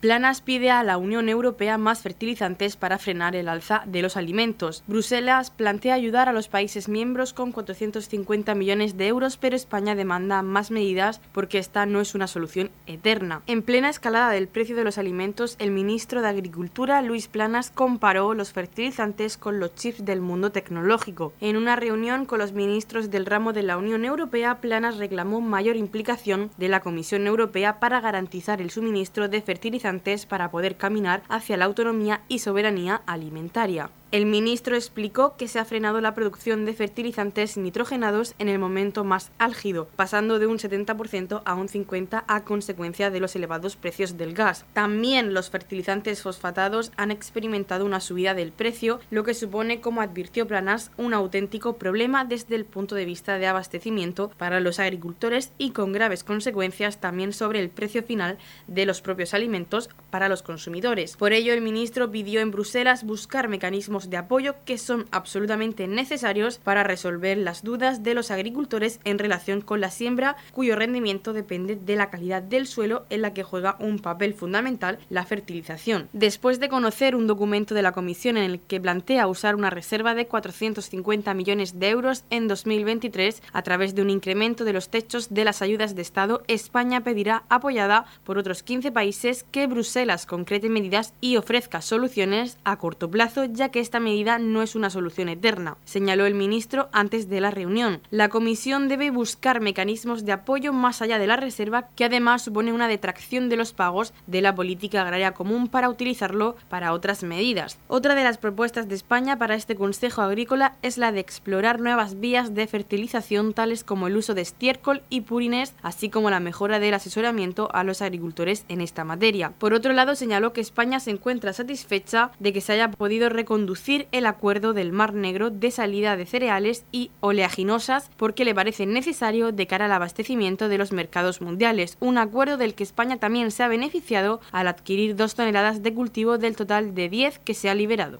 Planas 0.00 0.42
pide 0.42 0.70
a 0.70 0.84
la 0.84 0.96
Unión 0.96 1.28
Europea 1.28 1.76
más 1.76 2.02
fertilizantes 2.02 2.76
para 2.76 2.98
frenar 2.98 3.34
el 3.34 3.48
alza 3.48 3.82
de 3.84 4.00
los 4.00 4.16
alimentos. 4.16 4.84
Bruselas 4.86 5.50
plantea 5.50 5.94
ayudar 5.94 6.28
a 6.28 6.32
los 6.32 6.46
países 6.46 6.88
miembros 6.88 7.32
con 7.32 7.50
450 7.50 8.54
millones 8.54 8.96
de 8.96 9.08
euros, 9.08 9.36
pero 9.38 9.56
España 9.56 9.96
demanda 9.96 10.42
más 10.42 10.70
medidas 10.70 11.20
porque 11.32 11.58
esta 11.58 11.84
no 11.84 12.00
es 12.00 12.14
una 12.14 12.28
solución 12.28 12.70
eterna. 12.86 13.42
En 13.48 13.62
plena 13.62 13.90
escalada 13.90 14.30
del 14.30 14.46
precio 14.46 14.76
de 14.76 14.84
los 14.84 14.98
alimentos, 14.98 15.56
el 15.58 15.72
ministro 15.72 16.22
de 16.22 16.28
Agricultura, 16.28 17.02
Luis 17.02 17.26
Planas, 17.26 17.72
comparó 17.74 18.34
los 18.34 18.52
fertilizantes 18.52 19.36
con 19.36 19.58
los 19.58 19.74
chips 19.74 20.04
del 20.04 20.20
mundo 20.20 20.52
tecnológico. 20.52 21.32
En 21.40 21.56
una 21.56 21.74
reunión 21.74 22.24
con 22.24 22.38
los 22.38 22.52
ministros 22.52 23.10
del 23.10 23.26
ramo 23.26 23.52
de 23.52 23.64
la 23.64 23.76
Unión 23.76 24.04
Europea, 24.04 24.60
Planas 24.60 24.98
reclamó 24.98 25.40
mayor 25.40 25.74
implicación 25.74 26.52
de 26.56 26.68
la 26.68 26.78
Comisión 26.78 27.26
Europea 27.26 27.80
para 27.80 28.00
garantizar 28.00 28.60
el 28.62 28.70
suministro 28.70 29.28
de 29.28 29.42
fertilizantes 29.42 29.87
para 30.28 30.50
poder 30.50 30.76
caminar 30.76 31.22
hacia 31.28 31.56
la 31.56 31.64
autonomía 31.64 32.20
y 32.28 32.40
soberanía 32.40 33.00
alimentaria. 33.06 33.90
El 34.10 34.24
ministro 34.24 34.74
explicó 34.74 35.36
que 35.36 35.48
se 35.48 35.58
ha 35.58 35.66
frenado 35.66 36.00
la 36.00 36.14
producción 36.14 36.64
de 36.64 36.72
fertilizantes 36.72 37.58
nitrogenados 37.58 38.34
en 38.38 38.48
el 38.48 38.58
momento 38.58 39.04
más 39.04 39.30
álgido, 39.36 39.86
pasando 39.96 40.38
de 40.38 40.46
un 40.46 40.56
70% 40.56 41.42
a 41.44 41.54
un 41.54 41.68
50% 41.68 42.24
a 42.26 42.44
consecuencia 42.44 43.10
de 43.10 43.20
los 43.20 43.36
elevados 43.36 43.76
precios 43.76 44.16
del 44.16 44.32
gas. 44.32 44.64
También 44.72 45.34
los 45.34 45.50
fertilizantes 45.50 46.22
fosfatados 46.22 46.90
han 46.96 47.10
experimentado 47.10 47.84
una 47.84 48.00
subida 48.00 48.32
del 48.32 48.50
precio, 48.50 48.98
lo 49.10 49.24
que 49.24 49.34
supone, 49.34 49.82
como 49.82 50.00
advirtió 50.00 50.46
Planas, 50.46 50.90
un 50.96 51.12
auténtico 51.12 51.76
problema 51.76 52.24
desde 52.24 52.54
el 52.54 52.64
punto 52.64 52.94
de 52.94 53.04
vista 53.04 53.36
de 53.36 53.46
abastecimiento 53.46 54.30
para 54.38 54.60
los 54.60 54.78
agricultores 54.78 55.52
y 55.58 55.72
con 55.72 55.92
graves 55.92 56.24
consecuencias 56.24 56.98
también 56.98 57.34
sobre 57.34 57.60
el 57.60 57.68
precio 57.68 58.02
final 58.02 58.38
de 58.68 58.86
los 58.86 59.02
propios 59.02 59.34
alimentos 59.34 59.90
para 60.08 60.30
los 60.30 60.42
consumidores. 60.42 61.14
Por 61.18 61.34
ello, 61.34 61.52
el 61.52 61.60
ministro 61.60 62.10
pidió 62.10 62.40
en 62.40 62.52
Bruselas 62.52 63.04
buscar 63.04 63.48
mecanismos 63.48 63.97
de 64.06 64.16
apoyo 64.16 64.54
que 64.64 64.78
son 64.78 65.06
absolutamente 65.10 65.86
necesarios 65.86 66.58
para 66.58 66.84
resolver 66.84 67.36
las 67.38 67.62
dudas 67.62 68.02
de 68.02 68.14
los 68.14 68.30
agricultores 68.30 69.00
en 69.04 69.18
relación 69.18 69.60
con 69.60 69.80
la 69.80 69.90
siembra, 69.90 70.36
cuyo 70.52 70.76
rendimiento 70.76 71.32
depende 71.32 71.76
de 71.76 71.96
la 71.96 72.10
calidad 72.10 72.42
del 72.42 72.66
suelo 72.66 73.04
en 73.10 73.22
la 73.22 73.34
que 73.34 73.42
juega 73.42 73.76
un 73.80 73.98
papel 73.98 74.34
fundamental 74.34 74.98
la 75.10 75.24
fertilización. 75.24 76.08
Después 76.12 76.60
de 76.60 76.68
conocer 76.68 77.16
un 77.16 77.26
documento 77.26 77.74
de 77.74 77.82
la 77.82 77.92
Comisión 77.92 78.36
en 78.36 78.44
el 78.44 78.60
que 78.60 78.80
plantea 78.80 79.26
usar 79.26 79.54
una 79.54 79.70
reserva 79.70 80.14
de 80.14 80.26
450 80.26 81.34
millones 81.34 81.78
de 81.78 81.88
euros 81.88 82.24
en 82.30 82.48
2023 82.48 83.42
a 83.52 83.62
través 83.62 83.94
de 83.94 84.02
un 84.02 84.10
incremento 84.10 84.64
de 84.64 84.72
los 84.72 84.88
techos 84.88 85.28
de 85.30 85.44
las 85.44 85.62
ayudas 85.62 85.94
de 85.94 86.02
Estado, 86.02 86.42
España 86.46 87.02
pedirá, 87.02 87.42
apoyada 87.48 88.06
por 88.24 88.38
otros 88.38 88.62
15 88.62 88.92
países, 88.92 89.44
que 89.50 89.66
Bruselas 89.66 90.26
concrete 90.26 90.68
medidas 90.68 91.14
y 91.20 91.36
ofrezca 91.36 91.80
soluciones 91.80 92.58
a 92.64 92.76
corto 92.76 93.10
plazo, 93.10 93.44
ya 93.44 93.70
que 93.70 93.80
esta 93.88 94.00
medida 94.00 94.38
no 94.38 94.60
es 94.60 94.74
una 94.74 94.90
solución 94.90 95.30
eterna, 95.30 95.78
señaló 95.86 96.26
el 96.26 96.34
ministro 96.34 96.90
antes 96.92 97.30
de 97.30 97.40
la 97.40 97.50
reunión. 97.50 98.02
La 98.10 98.28
Comisión 98.28 98.86
debe 98.86 99.10
buscar 99.10 99.62
mecanismos 99.62 100.26
de 100.26 100.32
apoyo 100.32 100.74
más 100.74 101.00
allá 101.00 101.18
de 101.18 101.26
la 101.26 101.36
reserva, 101.36 101.88
que 101.96 102.04
además 102.04 102.42
supone 102.42 102.74
una 102.74 102.86
detracción 102.86 103.48
de 103.48 103.56
los 103.56 103.72
pagos 103.72 104.12
de 104.26 104.42
la 104.42 104.54
política 104.54 105.00
agraria 105.00 105.32
común 105.32 105.68
para 105.68 105.88
utilizarlo 105.88 106.54
para 106.68 106.92
otras 106.92 107.22
medidas. 107.22 107.78
Otra 107.88 108.14
de 108.14 108.24
las 108.24 108.36
propuestas 108.36 108.90
de 108.90 108.94
España 108.94 109.38
para 109.38 109.54
este 109.54 109.74
Consejo 109.74 110.20
Agrícola 110.20 110.76
es 110.82 110.98
la 110.98 111.10
de 111.10 111.20
explorar 111.20 111.80
nuevas 111.80 112.20
vías 112.20 112.54
de 112.54 112.66
fertilización 112.66 113.54
tales 113.54 113.84
como 113.84 114.06
el 114.06 114.18
uso 114.18 114.34
de 114.34 114.42
estiércol 114.42 115.00
y 115.08 115.22
purines, 115.22 115.72
así 115.80 116.10
como 116.10 116.28
la 116.28 116.40
mejora 116.40 116.78
del 116.78 116.92
asesoramiento 116.92 117.70
a 117.72 117.84
los 117.84 118.02
agricultores 118.02 118.66
en 118.68 118.82
esta 118.82 119.04
materia. 119.04 119.54
Por 119.58 119.72
otro 119.72 119.94
lado, 119.94 120.14
señaló 120.14 120.52
que 120.52 120.60
España 120.60 121.00
se 121.00 121.10
encuentra 121.10 121.54
satisfecha 121.54 122.32
de 122.38 122.52
que 122.52 122.60
se 122.60 122.74
haya 122.74 122.90
podido 122.90 123.30
reconducir 123.30 123.77
el 124.12 124.26
acuerdo 124.26 124.74
del 124.74 124.92
Mar 124.92 125.14
Negro 125.14 125.50
de 125.50 125.70
salida 125.70 126.16
de 126.16 126.26
cereales 126.26 126.84
y 126.92 127.10
oleaginosas 127.20 128.10
porque 128.16 128.44
le 128.44 128.54
parece 128.54 128.86
necesario 128.86 129.52
de 129.52 129.66
cara 129.66 129.86
al 129.86 129.92
abastecimiento 129.92 130.68
de 130.68 130.78
los 130.78 130.92
mercados 130.92 131.40
mundiales, 131.40 131.96
un 132.00 132.18
acuerdo 132.18 132.56
del 132.56 132.74
que 132.74 132.82
España 132.82 133.16
también 133.16 133.50
se 133.50 133.62
ha 133.62 133.68
beneficiado 133.68 134.40
al 134.52 134.68
adquirir 134.68 135.16
dos 135.16 135.34
toneladas 135.34 135.82
de 135.82 135.94
cultivo 135.94 136.38
del 136.38 136.56
total 136.56 136.94
de 136.94 137.08
10 137.08 137.38
que 137.38 137.54
se 137.54 137.70
ha 137.70 137.74
liberado. 137.74 138.18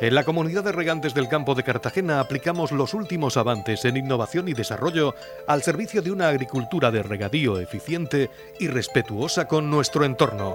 En 0.00 0.14
la 0.14 0.24
comunidad 0.24 0.64
de 0.64 0.72
regantes 0.72 1.14
del 1.14 1.28
campo 1.28 1.54
de 1.54 1.62
Cartagena 1.62 2.20
aplicamos 2.20 2.72
los 2.72 2.92
últimos 2.92 3.36
avances 3.36 3.84
en 3.84 3.96
innovación 3.96 4.48
y 4.48 4.52
desarrollo 4.52 5.14
al 5.46 5.62
servicio 5.62 6.02
de 6.02 6.10
una 6.10 6.28
agricultura 6.28 6.90
de 6.90 7.02
regadío 7.02 7.58
eficiente 7.60 8.28
y 8.58 8.66
respetuosa 8.66 9.46
con 9.46 9.70
nuestro 9.70 10.04
entorno 10.04 10.54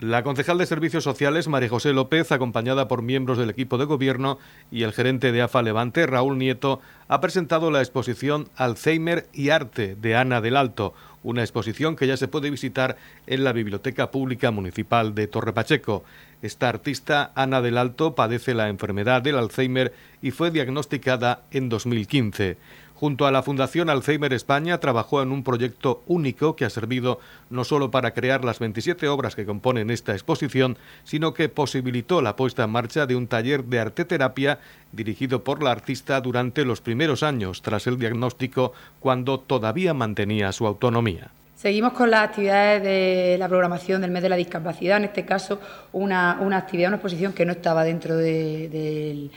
La 0.00 0.22
concejal 0.22 0.58
de 0.58 0.66
Servicios 0.66 1.04
Sociales, 1.04 1.48
María 1.48 1.70
José 1.70 1.94
López, 1.94 2.30
acompañada 2.30 2.86
por 2.86 3.00
miembros 3.00 3.38
del 3.38 3.48
equipo 3.48 3.78
de 3.78 3.86
gobierno 3.86 4.38
y 4.70 4.82
el 4.82 4.92
gerente 4.92 5.32
de 5.32 5.40
AFA 5.40 5.62
Levante, 5.62 6.06
Raúl 6.06 6.36
Nieto, 6.36 6.82
ha 7.08 7.22
presentado 7.22 7.70
la 7.70 7.80
exposición 7.80 8.50
Alzheimer 8.56 9.26
y 9.32 9.48
Arte 9.48 9.96
de 9.96 10.14
Ana 10.14 10.42
del 10.42 10.58
Alto, 10.58 10.92
una 11.22 11.40
exposición 11.40 11.96
que 11.96 12.06
ya 12.06 12.18
se 12.18 12.28
puede 12.28 12.50
visitar 12.50 12.98
en 13.26 13.42
la 13.42 13.54
Biblioteca 13.54 14.10
Pública 14.10 14.50
Municipal 14.50 15.14
de 15.14 15.28
Torre 15.28 15.54
Pacheco. 15.54 16.04
Esta 16.42 16.68
artista, 16.68 17.32
Ana 17.34 17.62
del 17.62 17.78
Alto, 17.78 18.14
padece 18.14 18.52
la 18.52 18.68
enfermedad 18.68 19.22
del 19.22 19.38
Alzheimer 19.38 19.94
y 20.20 20.30
fue 20.30 20.50
diagnosticada 20.50 21.44
en 21.52 21.70
2015. 21.70 22.58
Junto 22.98 23.26
a 23.26 23.30
la 23.30 23.42
Fundación 23.42 23.90
Alzheimer 23.90 24.32
España 24.32 24.80
trabajó 24.80 25.20
en 25.20 25.30
un 25.30 25.44
proyecto 25.44 26.02
único 26.06 26.56
que 26.56 26.64
ha 26.64 26.70
servido 26.70 27.20
no 27.50 27.62
solo 27.62 27.90
para 27.90 28.14
crear 28.14 28.42
las 28.42 28.58
27 28.58 29.06
obras 29.08 29.36
que 29.36 29.44
componen 29.44 29.90
esta 29.90 30.12
exposición, 30.12 30.78
sino 31.04 31.34
que 31.34 31.50
posibilitó 31.50 32.22
la 32.22 32.36
puesta 32.36 32.64
en 32.64 32.70
marcha 32.70 33.04
de 33.04 33.14
un 33.14 33.26
taller 33.26 33.64
de 33.64 33.80
arteterapia 33.80 34.60
dirigido 34.92 35.44
por 35.44 35.62
la 35.62 35.72
artista 35.72 36.18
durante 36.22 36.64
los 36.64 36.80
primeros 36.80 37.22
años 37.22 37.60
tras 37.60 37.86
el 37.86 37.98
diagnóstico 37.98 38.72
cuando 38.98 39.40
todavía 39.40 39.92
mantenía 39.92 40.50
su 40.52 40.66
autonomía. 40.66 41.30
Seguimos 41.56 41.94
con 41.94 42.10
las 42.10 42.28
actividades 42.28 42.82
de 42.82 43.36
la 43.38 43.48
programación 43.48 44.02
del 44.02 44.10
mes 44.10 44.22
de 44.22 44.28
la 44.28 44.36
discapacidad, 44.36 44.98
en 44.98 45.04
este 45.04 45.24
caso 45.24 45.58
una, 45.92 46.32
actividad, 46.54 46.88
una 46.88 46.96
exposición 46.96 47.32
que 47.32 47.46
no 47.46 47.52
estaba 47.52 47.82
dentro 47.82 48.14
del, 48.14 49.30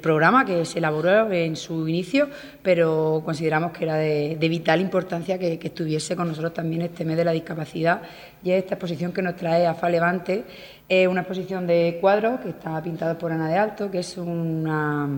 programa, 0.00 0.44
que 0.44 0.64
se 0.64 0.78
elaboró 0.78 1.30
en 1.30 1.56
su 1.56 1.86
inicio, 1.88 2.28
pero 2.62 3.22
consideramos 3.24 3.72
que 3.72 3.84
era 3.84 3.96
de, 3.96 4.36
vital 4.40 4.80
importancia 4.80 5.38
que, 5.38 5.58
estuviese 5.62 6.16
con 6.16 6.28
nosotros 6.28 6.54
también 6.54 6.82
este 6.82 7.04
mes 7.04 7.16
de 7.16 7.24
la 7.24 7.32
discapacidad. 7.32 8.02
Y 8.42 8.52
es 8.52 8.62
esta 8.62 8.74
exposición 8.74 9.12
que 9.12 9.22
nos 9.22 9.36
trae 9.36 9.66
AFA 9.66 9.88
Levante, 9.90 10.44
es 10.88 11.06
una 11.08 11.20
exposición 11.20 11.66
de 11.66 11.98
cuadros 12.00 12.40
que 12.40 12.50
está 12.50 12.82
pintado 12.82 13.18
por 13.18 13.32
Ana 13.32 13.48
de 13.48 13.58
Alto, 13.58 13.90
que 13.90 13.98
es 13.98 14.16
una 14.16 15.08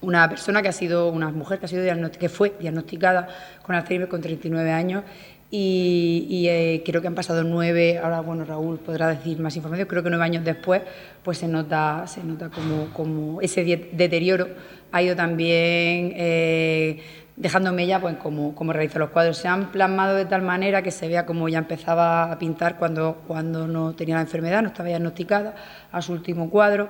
una 0.00 0.28
persona 0.28 0.62
que 0.62 0.68
ha 0.68 0.72
sido, 0.72 1.10
una 1.10 1.30
mujer 1.30 1.58
que 1.58 1.66
ha 1.66 1.68
sido 1.68 2.10
que 2.10 2.28
fue 2.28 2.54
diagnosticada 2.58 3.28
con 3.62 3.74
Alzheimer 3.76 4.08
con 4.08 4.20
39 4.20 4.72
años 4.72 5.04
y, 5.54 6.46
eh, 6.48 6.82
creo 6.82 7.02
que 7.02 7.08
han 7.08 7.14
pasado 7.14 7.44
nueve, 7.44 7.98
ahora 7.98 8.20
bueno 8.20 8.46
Raúl 8.46 8.78
podrá 8.78 9.08
decir 9.08 9.38
más 9.38 9.54
información, 9.54 9.86
creo 9.86 10.02
que 10.02 10.08
nueve 10.08 10.24
años 10.24 10.44
después 10.46 10.80
pues 11.22 11.36
se 11.36 11.46
nota, 11.46 12.06
se 12.06 12.24
nota 12.24 12.48
como, 12.48 12.86
como 12.94 13.40
ese 13.42 13.62
deterioro. 13.92 14.48
Ha 14.92 15.02
ido 15.02 15.14
también 15.14 16.14
eh, 16.16 17.00
dejándome 17.42 17.86
ya 17.88 18.00
pues 18.00 18.16
como, 18.16 18.54
como 18.54 18.72
realizó 18.72 19.00
los 19.00 19.10
cuadros. 19.10 19.36
Se 19.36 19.48
han 19.48 19.72
plasmado 19.72 20.14
de 20.14 20.24
tal 20.24 20.42
manera 20.42 20.80
que 20.80 20.92
se 20.92 21.08
vea 21.08 21.26
como 21.26 21.48
ya 21.48 21.58
empezaba 21.58 22.30
a 22.30 22.38
pintar 22.38 22.78
cuando, 22.78 23.22
cuando 23.26 23.66
no 23.66 23.94
tenía 23.94 24.14
la 24.14 24.20
enfermedad, 24.20 24.62
no 24.62 24.68
estaba 24.68 24.88
diagnosticada, 24.88 25.54
a 25.90 26.00
su 26.00 26.12
último 26.12 26.48
cuadro. 26.48 26.88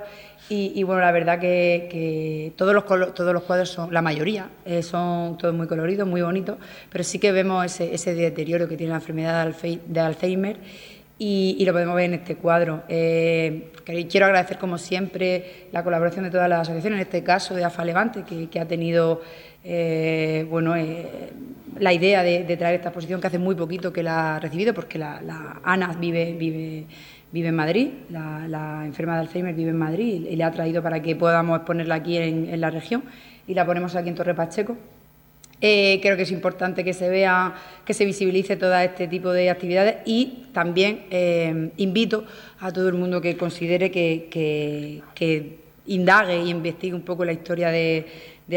Y, 0.50 0.82
bueno, 0.82 1.00
la 1.00 1.12
verdad 1.12 1.38
que, 1.38 2.52
todos, 2.56 2.74
los, 2.74 2.84
todos 2.84 3.32
los 3.32 3.42
cuadros 3.44 3.70
son, 3.70 3.94
la 3.94 4.02
mayoría, 4.02 4.50
eh, 4.66 4.82
son 4.82 5.38
todos 5.38 5.54
muy 5.54 5.66
coloridos, 5.66 6.06
muy 6.06 6.20
bonitos, 6.20 6.58
pero 6.90 7.02
sí 7.04 7.18
que 7.18 7.32
vemos 7.32 7.64
ese, 7.64 7.94
ese 7.94 8.12
deterioro 8.14 8.68
que 8.68 8.76
tiene 8.76 8.90
la 8.90 8.98
enfermedad 8.98 9.50
de 9.86 10.00
Alzheimer 10.00 10.58
y, 11.24 11.64
lo 11.64 11.72
podemos 11.72 11.94
ver 11.94 12.06
en 12.06 12.14
este 12.14 12.34
cuadro. 12.34 12.82
Eh, 12.88 13.70
quiero 14.10 14.26
agradecer, 14.26 14.58
como 14.58 14.76
siempre, 14.76 15.68
la 15.70 15.84
colaboración 15.84 16.24
de 16.24 16.32
todas 16.32 16.48
las 16.48 16.62
asociaciones, 16.62 16.96
en 16.98 17.02
este 17.02 17.22
caso 17.22 17.54
de 17.54 17.64
AFA 17.64 17.84
Levante, 17.84 18.24
que, 18.24 18.58
ha 18.58 18.66
tenido 18.66 19.22
eh, 19.64 20.46
bueno, 20.48 20.74
la 21.78 21.92
idea 21.92 22.22
de, 22.22 22.56
traer 22.56 22.76
esta 22.76 22.88
exposición, 22.88 23.20
que 23.20 23.26
hace 23.26 23.38
muy 23.38 23.54
poquito 23.54 23.92
que 23.92 24.02
la 24.02 24.36
ha 24.36 24.40
recibido, 24.40 24.74
porque 24.74 24.98
la, 24.98 25.20
la 25.22 25.60
Ana 25.64 25.96
vive, 25.98 26.32
vive 26.32 26.86
vive 27.32 27.48
en 27.48 27.56
Madrid, 27.56 27.88
la, 28.10 28.82
enferma 28.84 29.14
de 29.14 29.20
Alzheimer 29.20 29.54
vive 29.54 29.70
en 29.70 29.78
Madrid 29.78 30.26
y, 30.28 30.36
le 30.36 30.44
ha 30.44 30.50
traído 30.50 30.82
para 30.82 31.00
que 31.00 31.16
podamos 31.16 31.56
exponerla 31.56 31.96
aquí 31.96 32.18
en, 32.18 32.60
la 32.60 32.70
región 32.70 33.02
y 33.48 33.54
la 33.54 33.66
ponemos 33.66 33.96
aquí 33.96 34.10
en 34.10 34.14
Torre 34.14 34.34
Pacheco. 34.34 34.76
Eh, 35.64 36.00
creo 36.02 36.16
que 36.16 36.24
es 36.24 36.32
importante 36.32 36.82
que 36.82 36.92
se 36.92 37.08
vea, 37.08 37.54
que 37.84 37.94
se 37.94 38.04
visibilice 38.04 38.56
todo 38.56 38.74
este 38.76 39.06
tipo 39.06 39.30
de 39.32 39.48
actividades 39.48 39.98
y 40.04 40.46
también 40.52 41.04
eh, 41.10 41.70
invito 41.76 42.24
a 42.58 42.72
todo 42.72 42.88
el 42.88 42.94
mundo 42.94 43.20
que 43.20 43.36
considere 43.36 43.90
que, 43.90 45.02
indague 45.84 46.42
y 46.42 46.50
investigue 46.50 46.94
un 46.94 47.02
poco 47.02 47.24
la 47.24 47.32
historia 47.32 47.70
de, 47.70 48.06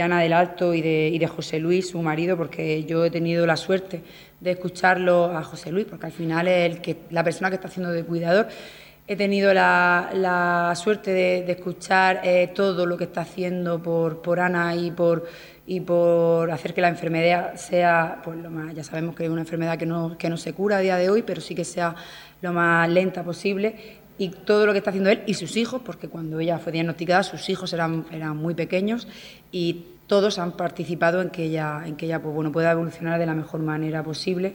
Ana 0.02 0.22
del 0.22 0.34
Alto 0.34 0.74
y 0.74 0.82
de, 0.82 1.28
José 1.28 1.60
Luis, 1.60 1.90
su 1.90 2.02
marido, 2.02 2.38
porque 2.38 2.84
yo 2.84 3.06
he 3.06 3.12
tenido 3.12 3.46
la 3.46 3.58
suerte 3.58 4.02
de 4.40 4.52
escucharlo 4.52 5.26
a 5.26 5.44
José 5.44 5.72
Luis, 5.72 5.86
porque 5.90 6.08
al 6.08 6.12
final 6.12 6.48
es 6.48 6.72
el 6.72 6.82
que, 6.82 6.98
la 7.12 7.24
persona 7.24 7.50
que 7.50 7.56
está 7.56 7.68
haciendo 7.68 7.92
de 7.92 8.04
cuidador. 8.04 8.48
He 9.08 9.16
tenido 9.16 9.54
la, 9.54 10.74
suerte 10.76 11.12
de, 11.12 11.52
escuchar 11.52 12.22
eh, 12.24 12.52
todo 12.54 12.86
lo 12.86 12.98
que 12.98 13.04
está 13.04 13.22
haciendo 13.22 13.82
por, 13.82 14.22
por 14.22 14.40
Ana 14.40 14.76
y 14.76 14.92
por, 14.92 15.28
y 15.68 15.80
por 15.80 16.50
hacer 16.52 16.74
que 16.74 16.82
la 16.82 16.90
enfermedad 16.90 17.56
sea, 17.56 18.22
pues 18.24 18.38
lo 18.38 18.50
más, 18.50 18.74
ya 18.74 18.84
sabemos 18.84 19.16
que 19.16 19.26
es 19.26 19.30
una 19.30 19.42
enfermedad 19.42 19.78
que 19.78 19.86
no, 19.86 20.18
que 20.18 20.30
no 20.30 20.38
se 20.38 20.54
cura 20.54 20.78
a 20.78 20.80
día 20.80 20.98
de 20.98 21.10
hoy, 21.10 21.22
pero 21.22 21.40
sí 21.40 21.54
que 21.54 21.66
sea 21.66 21.96
lo 22.42 22.52
más 22.52 22.90
lenta 22.90 23.24
posible 23.24 24.05
y 24.18 24.30
todo 24.30 24.66
lo 24.66 24.72
que 24.72 24.80
está 24.80 24.92
haciendo 24.92 25.10
él 25.10 25.24
y 25.26 25.34
sus 25.34 25.58
hijos, 25.58 25.82
porque 25.84 26.08
cuando 26.08 26.40
ella 26.40 26.58
fue 26.58 26.72
diagnosticada 26.72 27.24
sus 27.24 27.50
hijos 27.50 27.74
eran, 27.74 28.06
eran 28.12 28.38
muy 28.38 28.54
pequeños 28.54 29.08
y 29.52 29.86
todos 30.08 30.40
han 30.40 30.54
participado 30.54 31.22
en 31.22 31.30
que 31.30 31.44
ella, 31.44 31.84
en 31.86 31.96
que 31.96 32.06
ella 32.06 32.22
pues, 32.22 32.34
bueno, 32.34 32.52
pueda 32.52 32.72
evolucionar 32.72 33.20
de 33.20 33.26
la 33.26 33.34
mejor 33.34 33.62
manera 33.62 34.04
posible. 34.04 34.54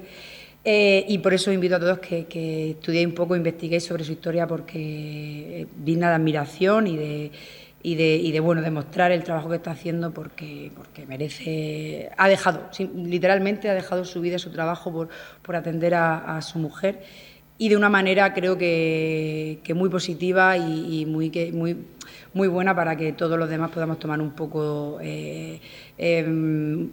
Eh, 0.64 1.04
y 1.08 1.18
por 1.18 1.32
eso 1.32 1.50
invito 1.50 1.76
a 1.76 1.80
todos 1.80 1.98
que, 1.98 2.26
que 2.26 2.72
estudiéis 2.72 3.06
un 3.06 3.14
poco, 3.14 3.34
investiguéis 3.34 3.84
sobre 3.84 4.04
su 4.04 4.12
historia, 4.12 4.46
porque 4.46 5.62
es 5.62 5.66
digna 5.84 6.10
de 6.10 6.14
admiración 6.14 6.86
y 6.86 6.96
de, 6.96 7.32
y 7.82 7.94
de, 7.94 8.16
y 8.16 8.30
de 8.30 8.40
bueno 8.40 8.60
demostrar 8.60 9.10
el 9.10 9.24
trabajo 9.24 9.48
que 9.48 9.56
está 9.56 9.70
haciendo 9.70 10.12
porque, 10.12 10.70
porque 10.76 11.06
merece, 11.06 12.10
ha 12.16 12.28
dejado, 12.28 12.68
literalmente 12.94 13.70
ha 13.70 13.74
dejado 13.74 14.04
su 14.04 14.20
vida, 14.20 14.38
su 14.38 14.50
trabajo 14.50 14.92
por, 14.92 15.08
por 15.42 15.56
atender 15.56 15.94
a 15.94 16.40
su 16.42 16.58
mujer 16.58 17.00
y 17.60 17.68
de 17.68 17.76
una 17.76 17.90
manera 17.90 18.32
creo 18.32 18.56
que, 18.56 19.60
muy 19.76 19.90
positiva 19.90 20.56
y, 20.56 21.04
muy, 21.04 21.30
muy, 21.52 21.76
muy 22.32 22.48
buena 22.48 22.74
para 22.74 22.96
que 22.96 23.12
todos 23.12 23.38
los 23.38 23.50
demás 23.50 23.70
podamos 23.70 23.98
tomar 23.98 24.18
un 24.22 24.30
poco 24.30 24.96
eh, 25.02 25.60
em, 25.98 26.88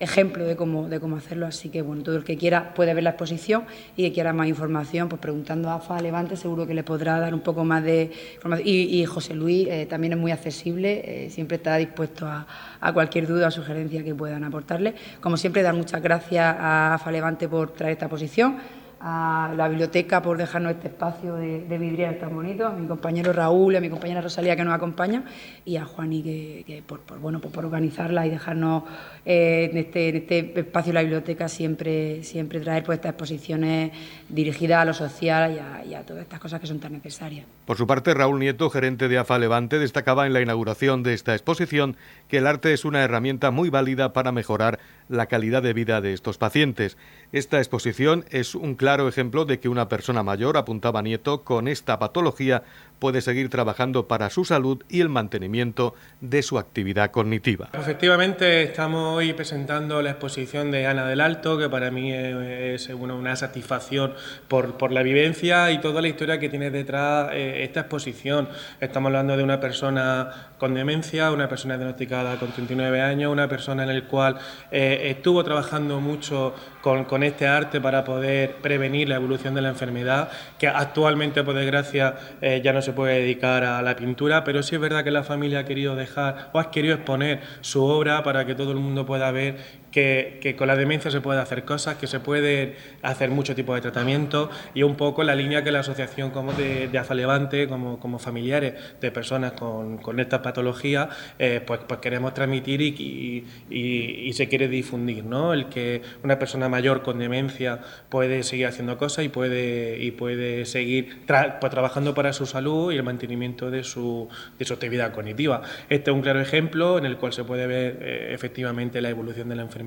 ejemplo 0.00 0.44
de 0.44 0.56
cómo, 0.56 0.88
de 0.88 0.98
cómo 0.98 1.14
hacerlo. 1.14 1.46
Así 1.46 1.68
que 1.68 1.80
bueno, 1.82 2.02
todo 2.02 2.16
el 2.16 2.24
que 2.24 2.36
quiera 2.36 2.74
puede 2.74 2.92
ver 2.92 3.04
la 3.04 3.10
exposición 3.10 3.66
y 3.96 4.02
que 4.02 4.12
quiera 4.12 4.32
más 4.32 4.48
información, 4.48 5.08
pues 5.08 5.20
preguntando 5.20 5.70
a 5.70 5.76
AFA 5.76 6.00
Levante 6.00 6.34
seguro 6.34 6.66
que 6.66 6.74
le 6.74 6.82
podrá 6.82 7.20
dar 7.20 7.32
un 7.32 7.42
poco 7.42 7.64
más 7.64 7.84
de 7.84 8.10
información. 8.34 8.68
Y, 8.68 9.04
José 9.04 9.34
Luis 9.34 9.68
eh, 9.68 9.86
también 9.88 10.14
es 10.14 10.18
muy 10.18 10.32
accesible, 10.32 11.02
eh, 11.26 11.30
siempre 11.30 11.58
está 11.58 11.76
dispuesto 11.76 12.26
a, 12.26 12.48
a, 12.80 12.92
cualquier 12.92 13.28
duda 13.28 13.46
o 13.46 13.50
sugerencia 13.52 14.02
que 14.02 14.16
puedan 14.16 14.42
aportarle. 14.42 14.92
Como 15.20 15.36
siempre, 15.36 15.62
dar 15.62 15.74
muchas 15.74 16.02
gracias 16.02 16.56
a 16.58 16.94
AFA 16.94 17.12
Levante 17.12 17.48
por 17.48 17.74
traer 17.74 17.92
esta 17.92 18.06
exposición 18.06 18.79
a 19.02 19.54
la 19.56 19.66
biblioteca 19.68 20.20
por 20.20 20.36
dejarnos 20.36 20.72
este 20.72 20.88
espacio 20.88 21.36
de, 21.36 21.60
de 21.66 22.18
tan 22.20 22.34
bonito, 22.34 22.66
a 22.66 22.72
mi 22.72 22.86
compañero 22.86 23.32
Raúl, 23.32 23.74
a 23.74 23.80
mi 23.80 23.88
compañera 23.88 24.20
Rosalía 24.20 24.56
que 24.56 24.64
nos 24.64 24.74
acompaña 24.74 25.24
y 25.64 25.76
a 25.76 25.86
Juani 25.86 26.22
que, 26.22 26.82
por, 26.86 27.00
bueno, 27.18 27.40
por 27.40 27.64
organizarla 27.64 28.26
y 28.26 28.30
dejarnos 28.30 28.84
eh, 29.24 29.70
en, 29.70 29.78
este, 29.78 30.16
este, 30.16 30.60
espacio 30.60 30.92
la 30.92 31.00
biblioteca 31.00 31.48
siempre, 31.48 32.22
siempre 32.24 32.60
traer 32.60 32.84
pues, 32.84 32.96
estas 32.96 33.12
exposiciones 33.12 33.92
dirigidas 34.28 34.82
a 34.82 34.84
lo 34.84 34.92
social 34.92 35.82
y 35.88 35.94
a, 35.94 36.02
todas 36.02 36.22
estas 36.22 36.38
cosas 36.38 36.60
que 36.60 36.66
son 36.66 36.78
tan 36.78 36.92
necesarias. 36.92 37.46
Por 37.64 37.78
su 37.78 37.86
parte, 37.86 38.12
Raúl 38.12 38.38
Nieto, 38.38 38.68
gerente 38.68 39.08
de 39.08 39.16
AFA 39.16 39.38
Levante, 39.38 39.78
destacaba 39.78 40.26
en 40.26 40.34
la 40.34 40.42
inauguración 40.42 41.02
de 41.02 41.14
esta 41.14 41.32
exposición 41.32 41.96
que 42.28 42.38
el 42.38 42.46
arte 42.46 42.72
es 42.74 42.84
una 42.84 43.02
herramienta 43.02 43.50
muy 43.50 43.70
válida 43.70 44.12
para 44.12 44.32
mejorar 44.32 44.78
la 45.10 45.26
calidad 45.26 45.62
de 45.62 45.74
vida 45.74 46.00
de 46.00 46.12
estos 46.12 46.38
pacientes. 46.38 46.96
Esta 47.32 47.58
exposición 47.58 48.24
es 48.30 48.54
un 48.54 48.76
claro 48.76 49.08
ejemplo 49.08 49.44
de 49.44 49.58
que 49.58 49.68
una 49.68 49.88
persona 49.88 50.22
mayor, 50.22 50.56
apuntaba 50.56 51.02
Nieto, 51.02 51.42
con 51.42 51.68
esta 51.68 51.98
patología 51.98 52.62
puede 53.00 53.22
seguir 53.22 53.48
trabajando 53.48 54.06
para 54.06 54.30
su 54.30 54.44
salud 54.44 54.84
y 54.88 55.00
el 55.00 55.08
mantenimiento 55.08 55.94
de 56.20 56.42
su 56.42 56.58
actividad 56.58 57.10
cognitiva. 57.10 57.70
Efectivamente, 57.72 58.62
estamos 58.62 59.16
hoy 59.16 59.32
presentando 59.32 60.00
la 60.02 60.10
exposición 60.10 60.70
de 60.70 60.86
Ana 60.86 61.06
del 61.06 61.20
Alto, 61.20 61.58
que 61.58 61.68
para 61.68 61.90
mí 61.90 62.12
es 62.12 62.88
una 62.90 63.34
satisfacción 63.36 64.14
por, 64.46 64.92
la 64.92 65.02
vivencia 65.02 65.70
y 65.70 65.80
toda 65.80 66.02
la 66.02 66.08
historia 66.08 66.38
que 66.38 66.48
tiene 66.48 66.70
detrás 66.70 67.30
eh, 67.32 67.64
esta 67.64 67.80
exposición. 67.80 68.48
Estamos 68.80 69.08
hablando 69.08 69.36
de 69.36 69.42
una 69.42 69.60
persona 69.60 70.50
con 70.58 70.74
demencia, 70.74 71.32
una 71.32 71.48
persona 71.48 71.76
diagnosticada 71.78 72.36
con 72.38 72.52
39 72.52 73.00
años, 73.00 73.32
una 73.32 73.48
persona 73.48 73.84
en 73.84 73.94
la 73.94 74.06
cual 74.06 74.36
eh, 74.70 74.99
estuvo 75.08 75.44
trabajando 75.44 76.00
mucho 76.00 76.54
con, 76.82 77.22
este 77.22 77.46
arte 77.46 77.80
para 77.80 78.04
poder 78.04 78.56
prevenir 78.56 79.08
la 79.08 79.16
evolución 79.16 79.54
de 79.54 79.62
la 79.62 79.68
enfermedad, 79.68 80.30
que 80.58 80.68
actualmente, 80.68 81.44
por 81.44 81.54
desgracia, 81.54 82.16
eh, 82.40 82.60
ya 82.64 82.72
no 82.72 82.82
se 82.82 82.92
puede 82.92 83.20
dedicar 83.20 83.64
a 83.64 83.82
la 83.82 83.96
pintura, 83.96 84.44
pero 84.44 84.62
sí 84.62 84.74
es 84.74 84.80
verdad 84.80 85.04
que 85.04 85.10
la 85.10 85.22
familia 85.22 85.60
ha 85.60 85.64
querido 85.64 85.96
dejar 85.96 86.50
o 86.52 86.58
ha 86.58 86.70
querido 86.70 86.94
exponer 86.94 87.40
su 87.60 87.84
obra 87.84 88.22
para 88.22 88.46
que 88.46 88.54
todo 88.54 88.72
el 88.72 88.78
mundo 88.78 89.04
pueda 89.06 89.30
ver 89.30 89.79
que, 89.90 90.54
con 90.56 90.68
la 90.68 90.76
demencia 90.76 91.10
se 91.10 91.20
puede 91.20 91.40
hacer 91.40 91.64
cosas, 91.64 91.96
que 91.96 92.06
se 92.06 92.20
puede 92.20 92.76
hacer 93.02 93.30
mucho 93.30 93.54
tipo 93.54 93.74
de 93.74 93.80
tratamiento 93.80 94.50
y 94.74 94.82
un 94.82 94.96
poco 94.96 95.24
la 95.24 95.34
línea 95.34 95.64
que 95.64 95.72
la 95.72 95.80
asociación 95.80 96.30
como 96.30 96.52
de, 96.52 96.88
de 96.88 96.98
Afalevante, 96.98 97.68
como, 97.68 97.98
como 97.98 98.18
familiares 98.18 98.74
de 99.00 99.10
personas 99.10 99.52
con, 99.52 99.98
con 99.98 100.20
esta 100.20 100.42
patología, 100.42 101.08
eh, 101.38 101.60
pues, 101.66 101.80
pues 101.86 102.00
queremos 102.00 102.34
transmitir 102.34 102.80
y, 102.80 103.44
y, 103.70 104.32
se 104.32 104.48
quiere 104.48 104.68
difundir, 104.68 105.24
¿no? 105.24 105.52
El 105.52 105.68
que 105.68 106.02
una 106.22 106.38
persona 106.38 106.68
mayor 106.68 107.02
con 107.02 107.18
demencia 107.18 107.80
puede 108.08 108.42
seguir 108.44 108.66
haciendo 108.66 108.96
cosas 108.96 109.24
y 109.24 109.28
puede, 109.28 109.98
y 110.00 110.12
puede 110.12 110.64
seguir 110.66 111.18
pues, 111.26 111.70
trabajando 111.70 112.14
para 112.14 112.32
su 112.32 112.46
salud 112.46 112.92
y 112.92 112.96
el 112.96 113.02
mantenimiento 113.02 113.70
de 113.70 113.82
su, 113.82 114.28
de 114.58 114.64
su 114.64 114.72
actividad 114.72 115.12
cognitiva. 115.12 115.62
Este 115.88 116.10
es 116.10 116.14
un 116.14 116.22
claro 116.22 116.40
ejemplo 116.40 116.96
en 116.96 117.06
el 117.06 117.16
cual 117.16 117.32
se 117.32 117.44
puede 117.44 117.66
ver 117.66 117.98
eh, 118.00 118.30
efectivamente 118.32 119.00
la 119.00 119.10
evolución 119.10 119.48
de 119.48 119.56
la 119.56 119.62
enfermedad 119.62 119.79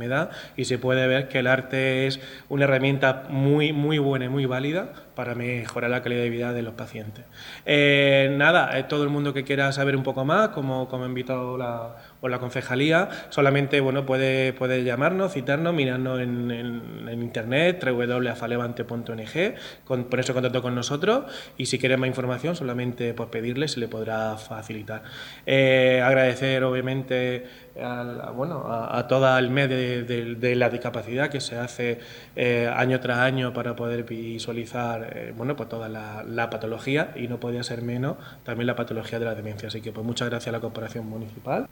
y 0.56 0.65
se 0.65 0.77
puede 0.77 1.08
ver 1.08 1.27
que 1.27 1.39
el 1.39 1.47
arte 1.47 2.08
es 2.08 2.19
una 2.49 2.65
herramienta 2.65 3.25
muy, 3.29 3.73
muy 3.73 3.97
buena 3.97 4.25
y 4.25 4.29
muy 4.29 4.45
válida 4.45 4.93
para 5.15 5.36
mejorar 5.36 5.91
la 5.91 6.02
calidad 6.02 6.21
de 6.21 6.30
vida 6.30 6.54
de 6.54 6.62
los 6.62 6.73
pacientes. 6.73 7.26
Eh, 7.65 8.34
nada, 8.36 8.78
eh, 8.78 8.84
todo 8.84 9.04
el 9.04 9.10
mundo 9.10 9.34
que 9.34 9.43
quiera 9.43 9.71
saber 9.71 9.95
un 9.95 10.04
poco 10.04 10.26
más, 10.26 10.49
como, 10.49 10.88
como 10.89 11.04
ha 11.04 11.08
invitado 11.08 11.58
la, 11.58 11.95
o 12.21 12.28
la 12.28 12.39
concejalía, 12.39 13.10
solamente 13.30 13.80
bueno, 13.80 14.06
puede, 14.06 14.54
puede 14.54 14.84
llamarnos, 14.84 15.34
citarnos, 15.34 15.73
mirarnos 15.73 16.19
en, 16.19 16.52
en, 16.52 17.21
internet, 17.21 17.84
www.afalevante.ong, 17.84 19.56
con, 19.86 20.06
ponerse 20.06 20.32
en 20.32 20.34
contacto 20.34 20.62
con 20.62 20.76
nosotros 20.76 21.26
y 21.58 21.67
si 21.67 21.78
quieren 21.78 21.99
más 21.99 22.08
información, 22.08 22.56
solamente 22.56 23.13
pues, 23.13 23.30
pedirle, 23.30 23.67
se 23.67 23.80
le 23.80 23.88
podrá 23.88 24.36
facilitar. 24.38 25.04
Eh, 25.45 26.02
agradecer, 26.04 26.63
obviamente, 26.63 27.45
a, 27.82 28.32
bueno, 28.36 28.65
a, 28.67 29.08
toda 29.08 29.38
el 29.39 29.49
mes 29.49 29.69
de, 29.69 30.56
la 30.56 30.69
discapacidad 30.69 31.30
que 31.30 31.39
se 31.39 31.58
hace 31.58 31.99
año 32.76 32.99
tras 32.99 33.19
año 33.19 33.54
para 33.54 33.76
poder 33.76 34.04
visualizar 34.04 35.03
eh, 35.04 35.34
bueno, 35.36 35.56
pues 35.56 35.70
toda 35.70 35.89
la, 35.89 36.50
patología 36.50 37.12
y 37.16 37.28
no 37.28 37.39
podía 37.39 37.63
ser 37.63 37.82
menos 37.82 38.18
también 38.44 38.68
la 38.68 38.76
patología 38.76 39.20
de 39.20 39.26
la 39.26 39.36
demencia. 39.36 39.68
Así 39.68 39.82
que 39.82 39.92
pues 39.92 40.06
muchas 40.06 40.30
gracias 40.30 40.50
a 40.50 40.52
la 40.54 40.60
Corporación 40.60 41.08
Municipal. 41.08 41.68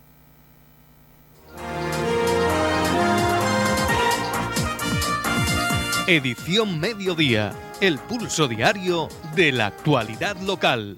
Edición 6.08 6.80
Mediodía, 6.80 7.54
el 7.80 7.98
pulso 8.00 8.48
diario 8.48 9.08
de 9.36 9.52
la 9.52 9.68
actualidad 9.68 10.36
local. 10.42 10.98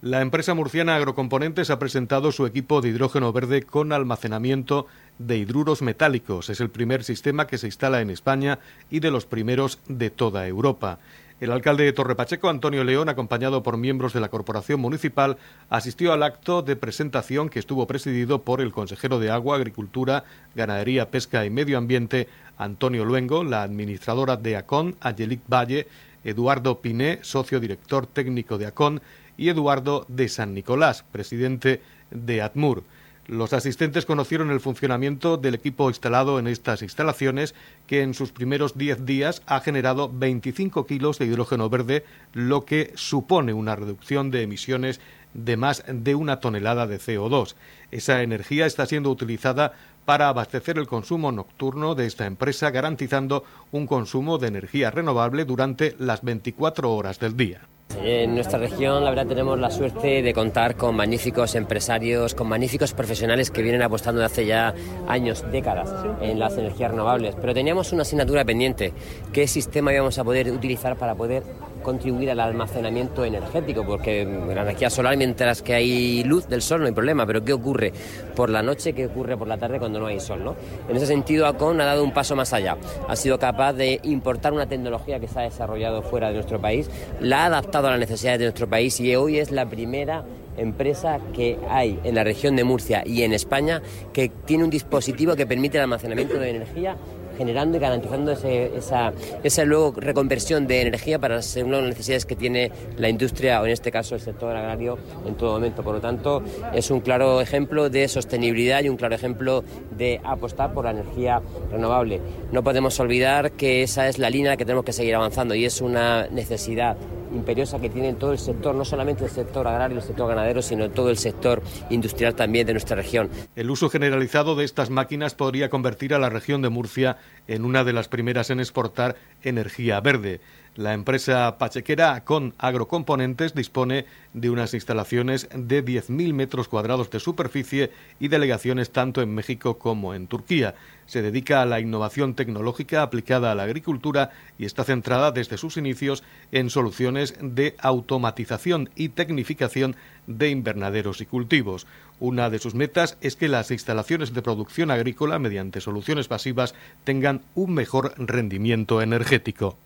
La 0.00 0.20
empresa 0.20 0.54
murciana 0.54 0.94
Agrocomponentes 0.94 1.70
ha 1.70 1.80
presentado 1.80 2.30
su 2.30 2.46
equipo 2.46 2.80
de 2.80 2.90
hidrógeno 2.90 3.32
verde 3.32 3.64
con 3.64 3.92
almacenamiento 3.92 4.86
de 5.18 5.38
hidruros 5.38 5.82
metálicos. 5.82 6.50
Es 6.50 6.60
el 6.60 6.70
primer 6.70 7.02
sistema 7.02 7.48
que 7.48 7.58
se 7.58 7.66
instala 7.66 8.00
en 8.00 8.10
España 8.10 8.60
y 8.90 9.00
de 9.00 9.10
los 9.10 9.26
primeros 9.26 9.80
de 9.88 10.10
toda 10.10 10.46
Europa. 10.46 11.00
El 11.40 11.52
alcalde 11.52 11.84
de 11.84 11.92
Torrepacheco, 11.92 12.48
Antonio 12.48 12.82
León, 12.82 13.08
acompañado 13.08 13.62
por 13.62 13.76
miembros 13.76 14.12
de 14.12 14.20
la 14.20 14.28
Corporación 14.28 14.80
Municipal, 14.80 15.36
asistió 15.70 16.12
al 16.12 16.24
acto 16.24 16.62
de 16.62 16.74
presentación 16.74 17.48
que 17.48 17.60
estuvo 17.60 17.86
presidido 17.86 18.42
por 18.42 18.60
el 18.60 18.72
consejero 18.72 19.20
de 19.20 19.30
Agua, 19.30 19.54
Agricultura, 19.54 20.24
Ganadería, 20.56 21.12
Pesca 21.12 21.44
y 21.44 21.50
Medio 21.50 21.78
Ambiente, 21.78 22.26
Antonio 22.56 23.04
Luengo, 23.04 23.44
la 23.44 23.62
administradora 23.62 24.36
de 24.36 24.56
ACON, 24.56 24.96
Angelique 25.00 25.44
Valle, 25.48 25.86
Eduardo 26.24 26.80
Piné, 26.80 27.20
socio 27.22 27.60
director 27.60 28.08
técnico 28.08 28.58
de 28.58 28.66
ACON, 28.66 29.00
y 29.36 29.48
Eduardo 29.48 30.06
de 30.08 30.28
San 30.28 30.52
Nicolás, 30.54 31.04
presidente 31.12 31.80
de 32.10 32.42
ATMUR. 32.42 32.82
Los 33.28 33.52
asistentes 33.52 34.06
conocieron 34.06 34.50
el 34.50 34.58
funcionamiento 34.58 35.36
del 35.36 35.54
equipo 35.54 35.90
instalado 35.90 36.38
en 36.38 36.46
estas 36.46 36.80
instalaciones, 36.80 37.54
que 37.86 38.00
en 38.00 38.14
sus 38.14 38.32
primeros 38.32 38.78
10 38.78 39.04
días 39.04 39.42
ha 39.44 39.60
generado 39.60 40.10
25 40.10 40.86
kilos 40.86 41.18
de 41.18 41.26
hidrógeno 41.26 41.68
verde, 41.68 42.06
lo 42.32 42.64
que 42.64 42.90
supone 42.94 43.52
una 43.52 43.76
reducción 43.76 44.30
de 44.30 44.40
emisiones 44.40 44.98
de 45.34 45.58
más 45.58 45.84
de 45.86 46.14
una 46.14 46.40
tonelada 46.40 46.86
de 46.86 46.98
CO2. 46.98 47.54
Esa 47.90 48.22
energía 48.22 48.64
está 48.64 48.86
siendo 48.86 49.10
utilizada 49.10 49.74
para 50.06 50.30
abastecer 50.30 50.78
el 50.78 50.86
consumo 50.86 51.30
nocturno 51.30 51.94
de 51.94 52.06
esta 52.06 52.24
empresa, 52.24 52.70
garantizando 52.70 53.44
un 53.72 53.86
consumo 53.86 54.38
de 54.38 54.48
energía 54.48 54.90
renovable 54.90 55.44
durante 55.44 55.94
las 55.98 56.22
24 56.22 56.90
horas 56.90 57.20
del 57.20 57.36
día. 57.36 57.60
En 57.96 58.34
nuestra 58.34 58.58
región, 58.58 59.02
la 59.02 59.10
verdad, 59.10 59.26
tenemos 59.26 59.58
la 59.58 59.70
suerte 59.70 60.22
de 60.22 60.34
contar 60.34 60.76
con 60.76 60.94
magníficos 60.94 61.54
empresarios, 61.54 62.34
con 62.34 62.48
magníficos 62.48 62.92
profesionales 62.92 63.50
que 63.50 63.62
vienen 63.62 63.82
apostando 63.82 64.20
desde 64.20 64.32
hace 64.32 64.46
ya 64.46 64.74
años, 65.08 65.44
décadas, 65.50 65.92
en 66.20 66.38
las 66.38 66.56
energías 66.56 66.90
renovables. 66.90 67.34
Pero 67.40 67.54
teníamos 67.54 67.92
una 67.92 68.02
asignatura 68.02 68.44
pendiente. 68.44 68.92
¿Qué 69.32 69.46
sistema 69.46 69.92
íbamos 69.92 70.18
a 70.18 70.24
poder 70.24 70.50
utilizar 70.50 70.96
para 70.96 71.14
poder 71.14 71.42
contribuir 71.82 72.30
al 72.30 72.40
almacenamiento 72.40 73.24
energético? 73.24 73.84
Porque 73.84 74.24
la 74.24 74.62
energía 74.62 74.90
solar, 74.90 75.16
mientras 75.16 75.62
que 75.62 75.74
hay 75.74 76.24
luz 76.24 76.48
del 76.48 76.62
sol, 76.62 76.80
no 76.80 76.86
hay 76.86 76.92
problema. 76.92 77.26
Pero 77.26 77.44
¿qué 77.44 77.52
ocurre 77.52 77.92
por 78.34 78.50
la 78.50 78.62
noche? 78.62 78.92
¿Qué 78.92 79.06
ocurre 79.06 79.36
por 79.36 79.48
la 79.48 79.58
tarde 79.58 79.78
cuando 79.78 80.00
no 80.00 80.06
hay 80.06 80.20
sol? 80.20 80.44
¿no? 80.44 80.56
En 80.88 80.96
ese 80.96 81.06
sentido, 81.06 81.46
ACON 81.46 81.80
ha 81.80 81.84
dado 81.84 82.04
un 82.04 82.12
paso 82.12 82.36
más 82.36 82.52
allá. 82.52 82.76
Ha 83.08 83.16
sido 83.16 83.38
capaz 83.38 83.72
de 83.72 84.00
importar 84.02 84.52
una 84.52 84.66
tecnología 84.66 85.20
que 85.20 85.28
se 85.28 85.38
ha 85.38 85.42
desarrollado 85.42 86.02
fuera 86.02 86.28
de 86.28 86.34
nuestro 86.34 86.60
país, 86.60 86.90
la 87.20 87.42
ha 87.42 87.46
adaptado 87.46 87.88
a 87.88 87.90
las 87.90 88.00
necesidades 88.00 88.38
de 88.40 88.44
nuestro 88.46 88.68
país 88.68 88.98
y 89.00 89.14
hoy 89.16 89.38
es 89.38 89.50
la 89.50 89.66
primera 89.66 90.24
empresa 90.56 91.20
que 91.34 91.58
hay 91.68 91.98
en 92.04 92.14
la 92.14 92.24
región 92.24 92.56
de 92.56 92.64
Murcia 92.64 93.02
y 93.06 93.22
en 93.22 93.32
España 93.32 93.82
que 94.12 94.28
tiene 94.28 94.64
un 94.64 94.70
dispositivo 94.70 95.36
que 95.36 95.46
permite 95.46 95.78
el 95.78 95.82
almacenamiento 95.82 96.38
de 96.38 96.50
energía 96.50 96.96
generando 97.38 97.78
y 97.78 97.80
garantizando 97.80 98.32
esa, 98.32 99.12
esa 99.42 99.64
luego 99.64 99.94
reconversión 99.96 100.66
de 100.66 100.82
energía 100.82 101.18
para 101.18 101.40
según 101.40 101.72
las 101.72 101.84
necesidades 101.84 102.26
que 102.26 102.36
tiene 102.36 102.72
la 102.96 103.08
industria 103.08 103.62
o 103.62 103.66
en 103.66 103.72
este 103.72 103.92
caso 103.92 104.16
el 104.16 104.20
sector 104.20 104.54
agrario 104.54 104.98
en 105.26 105.36
todo 105.36 105.52
momento. 105.52 105.82
Por 105.82 105.94
lo 105.94 106.00
tanto, 106.00 106.42
es 106.74 106.90
un 106.90 107.00
claro 107.00 107.40
ejemplo 107.40 107.88
de 107.88 108.08
sostenibilidad 108.08 108.82
y 108.82 108.88
un 108.88 108.96
claro 108.96 109.14
ejemplo 109.14 109.62
de 109.96 110.20
apostar 110.24 110.72
por 110.72 110.84
la 110.84 110.90
energía 110.90 111.40
renovable. 111.70 112.20
No 112.52 112.62
podemos 112.62 112.98
olvidar 113.00 113.52
que 113.52 113.82
esa 113.82 114.08
es 114.08 114.18
la 114.18 114.30
línea 114.30 114.56
que 114.56 114.64
tenemos 114.64 114.84
que 114.84 114.92
seguir 114.92 115.14
avanzando 115.14 115.54
y 115.54 115.64
es 115.64 115.80
una 115.80 116.26
necesidad 116.28 116.96
imperiosa 117.32 117.78
que 117.78 117.90
tiene 117.90 118.14
todo 118.14 118.32
el 118.32 118.38
sector, 118.38 118.74
no 118.74 118.84
solamente 118.84 119.24
el 119.24 119.30
sector 119.30 119.66
agrario, 119.66 119.98
el 119.98 120.02
sector 120.02 120.28
ganadero, 120.28 120.62
sino 120.62 120.90
todo 120.90 121.10
el 121.10 121.18
sector 121.18 121.62
industrial 121.90 122.34
también 122.34 122.66
de 122.66 122.72
nuestra 122.72 122.96
región. 122.96 123.30
El 123.56 123.70
uso 123.70 123.90
generalizado 123.90 124.56
de 124.56 124.64
estas 124.64 124.90
máquinas 124.90 125.34
podría 125.34 125.68
convertir 125.68 126.14
a 126.14 126.18
la 126.18 126.28
región 126.28 126.62
de 126.62 126.68
Murcia 126.68 127.18
en 127.46 127.64
una 127.64 127.84
de 127.84 127.92
las 127.92 128.08
primeras 128.08 128.50
en 128.50 128.60
exportar 128.60 129.16
energía 129.42 130.00
verde. 130.00 130.40
La 130.78 130.94
empresa 130.94 131.58
pachequera 131.58 132.24
con 132.24 132.54
agrocomponentes 132.56 133.52
dispone 133.52 134.06
de 134.32 134.48
unas 134.48 134.74
instalaciones 134.74 135.48
de 135.52 135.84
10.000 135.84 136.32
metros 136.34 136.68
cuadrados 136.68 137.10
de 137.10 137.18
superficie 137.18 137.90
y 138.20 138.28
delegaciones 138.28 138.90
tanto 138.90 139.20
en 139.20 139.34
México 139.34 139.76
como 139.78 140.14
en 140.14 140.28
Turquía. 140.28 140.76
Se 141.08 141.22
dedica 141.22 141.62
a 141.62 141.66
la 141.66 141.80
innovación 141.80 142.34
tecnológica 142.34 143.02
aplicada 143.02 143.50
a 143.50 143.54
la 143.54 143.62
agricultura 143.62 144.30
y 144.58 144.66
está 144.66 144.84
centrada 144.84 145.32
desde 145.32 145.56
sus 145.56 145.78
inicios 145.78 146.22
en 146.52 146.68
soluciones 146.68 147.34
de 147.40 147.74
automatización 147.78 148.90
y 148.94 149.08
tecnificación 149.08 149.96
de 150.26 150.50
invernaderos 150.50 151.22
y 151.22 151.26
cultivos. 151.26 151.86
Una 152.20 152.50
de 152.50 152.58
sus 152.58 152.74
metas 152.74 153.16
es 153.22 153.36
que 153.36 153.48
las 153.48 153.70
instalaciones 153.70 154.34
de 154.34 154.42
producción 154.42 154.90
agrícola 154.90 155.38
mediante 155.38 155.80
soluciones 155.80 156.28
pasivas 156.28 156.74
tengan 157.04 157.40
un 157.54 157.72
mejor 157.72 158.12
rendimiento 158.18 159.00
energético. 159.00 159.78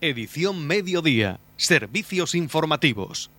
Edición 0.00 0.66
Mediodía. 0.66 1.38
Servicios 1.56 2.34
informativos. 2.34 3.30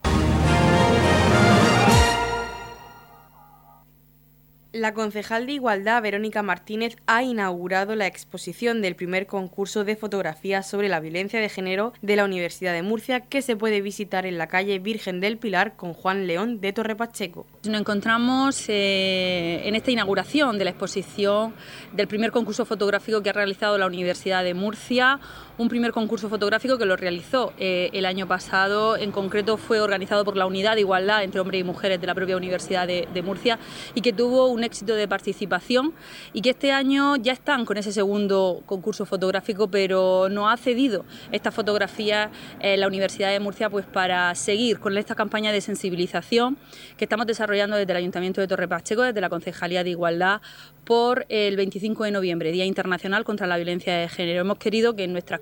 La 4.73 4.93
concejal 4.93 5.47
de 5.47 5.51
Igualdad, 5.51 6.01
Verónica 6.01 6.43
Martínez, 6.43 6.95
ha 7.05 7.23
inaugurado 7.23 7.93
la 7.95 8.07
exposición 8.07 8.81
del 8.81 8.95
primer 8.95 9.27
concurso 9.27 9.83
de 9.83 9.97
fotografía 9.97 10.63
sobre 10.63 10.87
la 10.87 11.01
violencia 11.01 11.41
de 11.41 11.49
género 11.49 11.91
de 12.01 12.15
la 12.15 12.23
Universidad 12.23 12.71
de 12.71 12.81
Murcia, 12.81 13.19
que 13.19 13.41
se 13.41 13.57
puede 13.57 13.81
visitar 13.81 14.25
en 14.25 14.37
la 14.37 14.47
calle 14.47 14.79
Virgen 14.79 15.19
del 15.19 15.37
Pilar 15.37 15.75
con 15.75 15.93
Juan 15.93 16.25
León 16.25 16.61
de 16.61 16.71
Torrepacheco. 16.71 17.45
Nos 17.65 17.81
encontramos 17.81 18.63
eh, 18.69 19.61
en 19.65 19.75
esta 19.75 19.91
inauguración 19.91 20.57
de 20.57 20.63
la 20.63 20.69
exposición 20.69 21.53
del 21.91 22.07
primer 22.07 22.31
concurso 22.31 22.63
fotográfico 22.63 23.21
que 23.21 23.29
ha 23.29 23.33
realizado 23.33 23.77
la 23.77 23.87
Universidad 23.87 24.41
de 24.41 24.53
Murcia, 24.53 25.19
un 25.57 25.69
primer 25.69 25.91
concurso 25.91 26.29
fotográfico 26.29 26.77
que 26.77 26.85
lo 26.85 26.95
realizó 26.95 27.53
eh, 27.57 27.89
el 27.93 28.05
año 28.05 28.27
pasado, 28.27 28.97
en 28.97 29.11
concreto 29.11 29.57
fue 29.57 29.81
organizado 29.81 30.23
por 30.25 30.37
la 30.37 30.45
Unidad 30.45 30.75
de 30.75 30.81
Igualdad 30.81 31.23
entre 31.23 31.39
Hombres 31.39 31.61
y 31.61 31.63
Mujeres 31.63 31.99
de 32.01 32.07
la 32.07 32.15
propia 32.15 32.37
Universidad 32.37 32.87
de, 32.87 33.21
Murcia 33.21 33.59
y 33.93 34.01
que 34.01 34.13
tuvo 34.13 34.47
un 34.47 34.63
éxito 34.63 34.95
de 34.95 35.07
participación 35.07 35.93
y 36.33 36.41
que 36.41 36.51
este 36.51 36.71
año 36.71 37.15
ya 37.17 37.33
están 37.33 37.65
con 37.65 37.77
ese 37.77 37.91
segundo 37.91 38.63
concurso 38.65 39.05
fotográfico, 39.05 39.67
pero 39.67 40.27
no 40.29 40.49
ha 40.49 40.57
cedido 40.57 41.05
esta 41.31 41.51
fotografía 41.51 42.31
en 42.59 42.79
la 42.79 42.87
Universidad 42.87 43.29
de 43.29 43.39
Murcia 43.39 43.69
pues 43.69 43.85
para 43.85 44.33
seguir 44.33 44.79
con 44.79 44.97
esta 44.97 45.13
campaña 45.13 45.51
de 45.51 45.61
sensibilización 45.61 46.57
que 46.97 47.05
estamos 47.05 47.27
desarrollando 47.27 47.77
desde 47.77 47.91
el 47.91 47.97
Ayuntamiento 47.97 48.41
de 48.41 48.47
Torre 48.47 48.67
Pacheco, 48.67 49.03
desde 49.03 49.21
la 49.21 49.29
Concejalía 49.29 49.83
de 49.83 49.91
Igualdad, 49.91 50.41
por 50.83 51.25
el 51.29 51.55
25 51.55 52.05
de 52.05 52.11
noviembre, 52.11 52.51
Día 52.51 52.65
Internacional 52.65 53.23
contra 53.23 53.47
la 53.47 53.57
Violencia 53.57 53.95
de 53.95 54.09
Género. 54.09 54.41
Hemos 54.41 54.57
querido 54.57 54.95
que 54.95 55.03
en 55.03 55.13
nuestras 55.13 55.41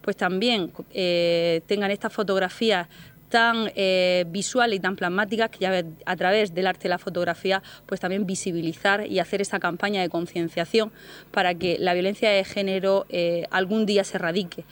pues 0.00 0.16
también 0.16 0.72
eh, 0.92 1.60
tengan 1.66 1.90
estas 1.90 2.12
fotografías 2.12 2.88
tan 3.28 3.72
eh, 3.74 4.24
visuales 4.28 4.76
y 4.76 4.80
tan 4.80 4.94
plasmáticas 4.94 5.50
que 5.50 5.58
ya 5.58 5.82
a 6.06 6.16
través 6.16 6.54
del 6.54 6.68
arte 6.68 6.86
y 6.86 6.90
la 6.90 6.98
fotografía 6.98 7.62
pues 7.84 8.00
también 8.00 8.26
visibilizar 8.26 9.06
y 9.06 9.18
hacer 9.18 9.40
esa 9.40 9.58
campaña 9.58 10.02
de 10.02 10.08
concienciación 10.08 10.92
para 11.32 11.54
que 11.54 11.76
la 11.80 11.94
violencia 11.94 12.30
de 12.30 12.44
género 12.44 13.06
eh, 13.08 13.46
algún 13.50 13.86
día 13.86 14.04
se 14.04 14.18
erradique. 14.18 14.64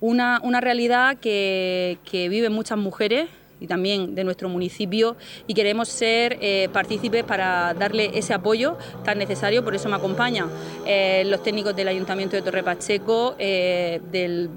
Una, 0.00 0.38
una 0.44 0.60
realidad 0.60 1.16
que, 1.18 1.98
que 2.04 2.28
viven 2.28 2.52
muchas 2.52 2.78
mujeres 2.78 3.28
y 3.64 3.66
también 3.66 4.14
de 4.14 4.24
nuestro 4.24 4.48
municipio 4.48 5.16
y 5.46 5.54
queremos 5.54 5.88
ser 5.88 6.38
eh, 6.40 6.68
partícipes 6.72 7.24
para 7.24 7.74
darle 7.74 8.10
ese 8.14 8.34
apoyo 8.34 8.76
tan 9.04 9.18
necesario, 9.18 9.64
por 9.64 9.74
eso 9.74 9.88
me 9.88 9.96
acompañan 9.96 10.50
eh, 10.86 11.24
los 11.26 11.42
técnicos 11.42 11.74
del 11.74 11.88
Ayuntamiento 11.88 12.36
de 12.36 12.42
Torre 12.42 12.62
Pacheco, 12.62 13.34
eh, 13.38 14.00
del 14.12 14.50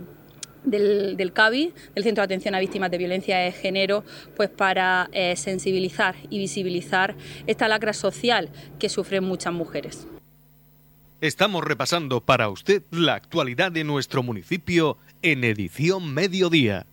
del, 0.64 1.32
CABI, 1.32 1.72
del 1.96 2.04
Centro 2.04 2.24
de 2.24 2.26
Atención 2.26 2.54
a 2.54 2.60
Víctimas 2.60 2.92
de 2.92 2.98
Violencia 2.98 3.38
de 3.38 3.54
Género, 3.54 4.04
pues 4.36 4.50
para 4.50 5.10
sensibilizar 5.38 6.16
y 6.30 6.40
visibilizar 6.40 7.16
esta 7.46 7.70
lacra 7.70 7.94
social 7.94 8.50
que 8.78 8.90
sufren 8.90 9.24
muchas 9.24 9.54
mujeres. 9.54 10.06
Estamos 11.22 11.64
repasando 11.64 12.20
para 12.20 12.50
usted 12.50 12.84
la 12.92 13.14
actualidad 13.14 13.72
de 13.72 13.86
nuestro 13.86 14.24
municipio 14.24 14.98
en 15.22 15.46
edición 15.46 16.14
mediodía. 16.14 16.86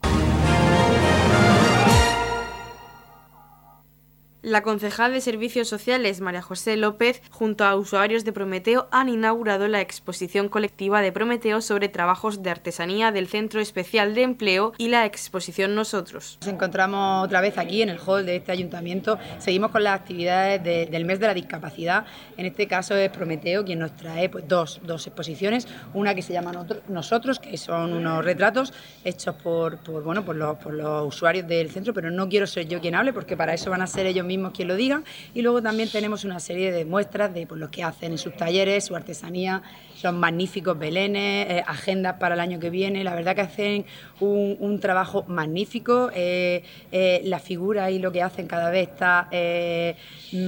La 4.45 4.63
concejal 4.63 5.15
de 5.15 5.23
Servicios 5.23 5.69
Sociales, 5.69 6.21
María 6.21 6.43
José 6.43 6.77
López, 6.77 7.23
junto 7.31 7.65
a 7.65 7.77
usuarios 7.77 8.27
de 8.27 8.33
Prometeo, 8.35 8.89
han 8.91 9.09
inaugurado 9.09 9.69
la 9.69 9.81
exposición 9.81 10.51
colectiva 10.51 11.01
de 11.01 11.13
Prometeo 11.13 11.63
sobre 11.63 11.89
trabajos 11.89 12.43
de 12.43 12.51
artesanía 12.51 13.11
del 13.11 13.27
Centro 13.27 13.63
Especial 13.63 14.15
de 14.15 14.21
Empleo 14.21 14.75
y 14.77 14.89
la 14.89 15.07
exposición 15.07 15.75
Nosotros. 15.75 16.37
Nos 16.43 16.53
encontramos 16.53 17.25
otra 17.25 17.41
vez 17.41 17.57
aquí 17.57 17.81
en 17.81 17.89
el 17.89 17.99
hall 17.99 18.27
de 18.27 18.37
este 18.37 18.53
ayuntamiento. 18.53 19.19
Seguimos 19.39 19.71
con 19.71 19.83
las 19.83 19.99
actividades 19.99 20.63
del 20.63 21.07
mes 21.07 21.21
de 21.21 21.27
la 21.27 21.33
discapacidad. 21.33 22.05
En 22.37 22.45
este 22.45 22.69
caso 22.69 22.95
es 22.97 23.09
Prometeo 23.09 23.65
quien 23.65 23.79
nos 23.79 23.97
trae 23.97 24.29
pues, 24.29 24.47
dos, 24.47 24.79
dos 24.85 25.07
exposiciones. 25.07 25.67
Una 25.95 26.15
que 26.15 26.21
se 26.21 26.35
llama 26.35 26.53
Nosotros, 26.89 27.39
que 27.39 27.57
son 27.57 27.95
unos 27.95 28.23
retratos 28.23 28.75
hechos 29.05 29.37
por, 29.37 29.79
por 29.79 30.03
bueno, 30.03 30.23
por 30.23 30.37
los, 30.37 30.59
por 30.59 30.75
los 30.75 31.09
usuarios 31.09 31.49
del 31.49 31.71
centro, 31.71 31.95
pero 31.95 32.11
no 32.11 32.29
quiero 32.29 32.47
ser 32.47 32.69
yo 32.69 32.79
quien 32.83 32.95
hable 32.95 33.15
porque 33.15 33.39
para 33.39 33.55
eso 33.55 33.71
van 33.71 33.81
a 33.81 33.87
ser 33.87 34.05
ellos 34.05 34.27
mismos 34.27 34.34
mismos 34.37 34.53
quien 34.53 34.69
lo 34.69 34.77
digan. 34.77 35.05
Y 35.35 35.43
luego 35.43 35.63
también 35.63 35.89
tenemos 35.89 36.25
una 36.25 36.41
serie 36.41 36.73
de 36.73 36.85
muestras 36.85 37.33
de 37.33 37.47
pues, 37.47 37.61
lo 37.61 37.71
que 37.71 37.83
hacen 37.83 38.13
en 38.13 38.19
sus 38.19 38.37
talleres, 38.37 38.85
su 38.85 38.97
artesanía, 38.97 39.63
son 40.05 40.21
magníficos 40.21 40.79
belenes, 40.79 41.47
eh, 41.49 41.65
agendas 41.67 42.17
para 42.21 42.35
el 42.35 42.41
año 42.41 42.61
que 42.61 42.69
viene. 42.69 43.03
La 43.05 43.15
verdad 43.15 43.35
que 43.35 43.41
hacen 43.41 43.87
un, 44.21 44.79
trabajo 44.79 45.25
magnífico. 45.29 46.11
Eh, 46.15 46.63
eh, 46.93 47.23
la 47.25 47.39
figura 47.39 47.91
y 47.91 47.99
lo 47.99 48.13
que 48.13 48.21
hacen 48.21 48.47
cada 48.47 48.69
vez 48.69 48.91
está 48.91 49.31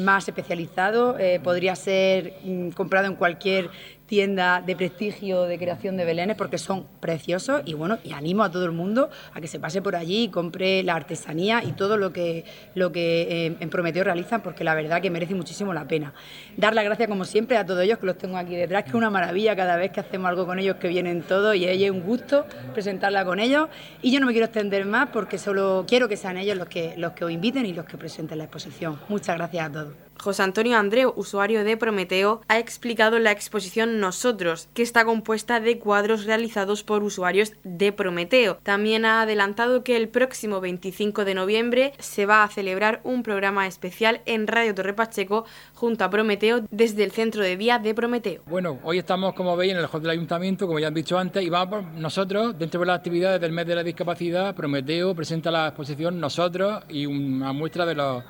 más 0.05 0.29
especializado. 0.29 1.17
podría 1.43 1.75
ser 1.75 2.35
mm, 2.45 2.71
comprado 2.71 3.07
en 3.07 3.15
cualquier 3.15 3.71
tienda 4.07 4.63
de 4.65 4.77
prestigio 4.77 5.43
de 5.43 5.59
creación 5.59 5.97
de 5.97 6.05
belenes 6.05 6.37
porque 6.37 6.59
son 6.59 6.87
preciosos 7.01 7.63
y 7.65 7.75
bueno, 7.75 7.99
y 8.05 8.13
animo 8.13 8.45
a 8.45 8.51
todo 8.51 8.65
el 8.65 8.73
mundo 8.73 9.11
a 9.35 9.41
que 9.41 9.49
se 9.49 9.59
pase 9.59 9.83
por 9.83 9.97
allí 9.97 10.25
y 10.25 10.29
compre 10.29 10.83
la 10.83 10.95
artesanía 10.95 11.63
y 11.65 11.73
todo 11.73 11.97
lo 11.97 12.13
que, 12.13 12.45
lo 12.75 12.93
que 12.93 13.47
eh, 13.47 13.57
en 13.59 13.71
Prometeo 13.71 14.05
realizan 14.05 14.43
porque 14.43 14.65
la 14.65 14.75
verdad 14.75 15.03
que 15.03 15.11
merece 15.11 15.35
muchísimo 15.35 15.75
la 15.75 15.87
pena. 15.87 16.15
Dar 16.57 16.75
las 16.75 16.85
gracias 16.85 17.09
como 17.09 17.25
siempre 17.25 17.57
a 17.57 17.67
todos 17.67 17.83
ellos 17.83 17.99
que 17.99 18.07
los 18.07 18.19
tengo 18.19 18.37
aquí 18.37 18.57
detrás, 18.57 18.85
que 18.85 18.91
es 18.91 18.95
una 18.95 19.11
maravilla 19.11 19.46
cada 19.55 19.77
vez 19.77 19.93
que 19.93 20.01
hacemos 20.01 20.29
algo 20.29 20.47
con 20.47 20.59
ellos 20.59 20.77
que 20.77 20.89
vienen 20.89 21.23
todos 21.23 21.55
y 21.55 21.67
es 21.67 21.91
un 21.91 22.01
gusto 22.01 22.47
presentarla 22.73 23.25
con 23.25 23.39
ellos 23.39 23.69
y 24.03 24.11
yo 24.11 24.19
no 24.19 24.27
me 24.27 24.33
quiero 24.33 24.47
extender 24.47 24.87
más 24.87 25.11
porque 25.11 25.39
solo 25.39 25.85
quiero 25.87 26.09
que 26.09 26.17
sean 26.17 26.39
ellos 26.39 26.57
los 26.57 26.69
que, 26.69 26.95
los 26.97 27.13
que 27.13 27.25
os 27.25 27.31
inviten 27.31 27.67
y 27.67 27.75
los 27.75 27.85
que 27.85 27.97
presenten 27.99 28.39
la 28.39 28.45
exposición. 28.45 28.99
Muchas 29.09 29.37
gracias 29.37 29.67
a 29.69 29.73
todos. 29.73 30.06
José 30.21 30.43
Antonio 30.43 30.77
Andreu, 30.77 31.13
usuario 31.17 31.65
de 31.65 31.77
Prometeo, 31.77 32.41
ha 32.49 32.59
explicado 32.59 33.19
la 33.19 33.33
exposición 33.33 34.01
Nosotros, 34.01 34.69
que 34.75 34.83
está 34.83 35.05
compuesta 35.05 35.61
de 35.61 35.79
cuadros 35.79 36.25
realizados 36.25 36.83
por 36.83 37.03
usuarios 37.03 37.53
de 37.65 37.93
Prometeo. 37.93 38.59
También 38.63 39.05
ha 39.05 39.23
adelantado 39.23 39.85
que 39.85 39.97
el 39.97 40.09
próximo 40.09 40.61
25 40.61 41.25
de 41.25 41.35
noviembre 41.35 41.93
se 41.99 42.27
va 42.27 42.43
a 42.43 42.49
celebrar 42.49 43.01
un 43.05 43.23
programa 43.23 43.67
especial 43.67 44.21
en 44.27 44.47
Radio 44.47 44.75
Torre 44.75 44.95
Pacheco 44.95 45.45
junto 45.75 46.05
a 46.05 46.11
Prometeo 46.11 46.65
desde 46.71 47.05
el 47.05 47.13
centro 47.13 47.43
de 47.43 47.57
día 47.57 47.79
de 47.79 47.95
Prometeo. 47.95 48.43
Bueno, 48.47 48.79
hoy 48.83 48.99
estamos, 48.99 49.35
como 49.35 49.57
veis, 49.57 49.73
en 49.73 49.79
el 49.79 49.87
hall 49.87 50.03
del 50.03 50.11
ayuntamiento, 50.11 50.67
como 50.67 50.79
ya 50.79 50.89
han 50.89 50.95
dicho 50.95 51.19
antes, 51.19 51.43
y 51.43 51.51
vamos 51.51 51.85
nosotros, 51.95 52.59
dentro 52.59 52.81
de 52.81 52.87
las 52.87 52.99
actividades 52.99 53.41
del 53.41 53.53
mes 53.53 53.67
de 53.67 53.75
la 53.75 53.83
discapacidad, 53.83 54.55
Prometeo 54.55 55.15
presenta 55.15 55.51
la 55.51 55.69
exposición 55.69 56.21
Nosotros 56.21 56.85
y 56.89 57.07
una 57.07 57.53
muestra 57.53 57.87
de 57.87 57.95
los, 57.95 58.25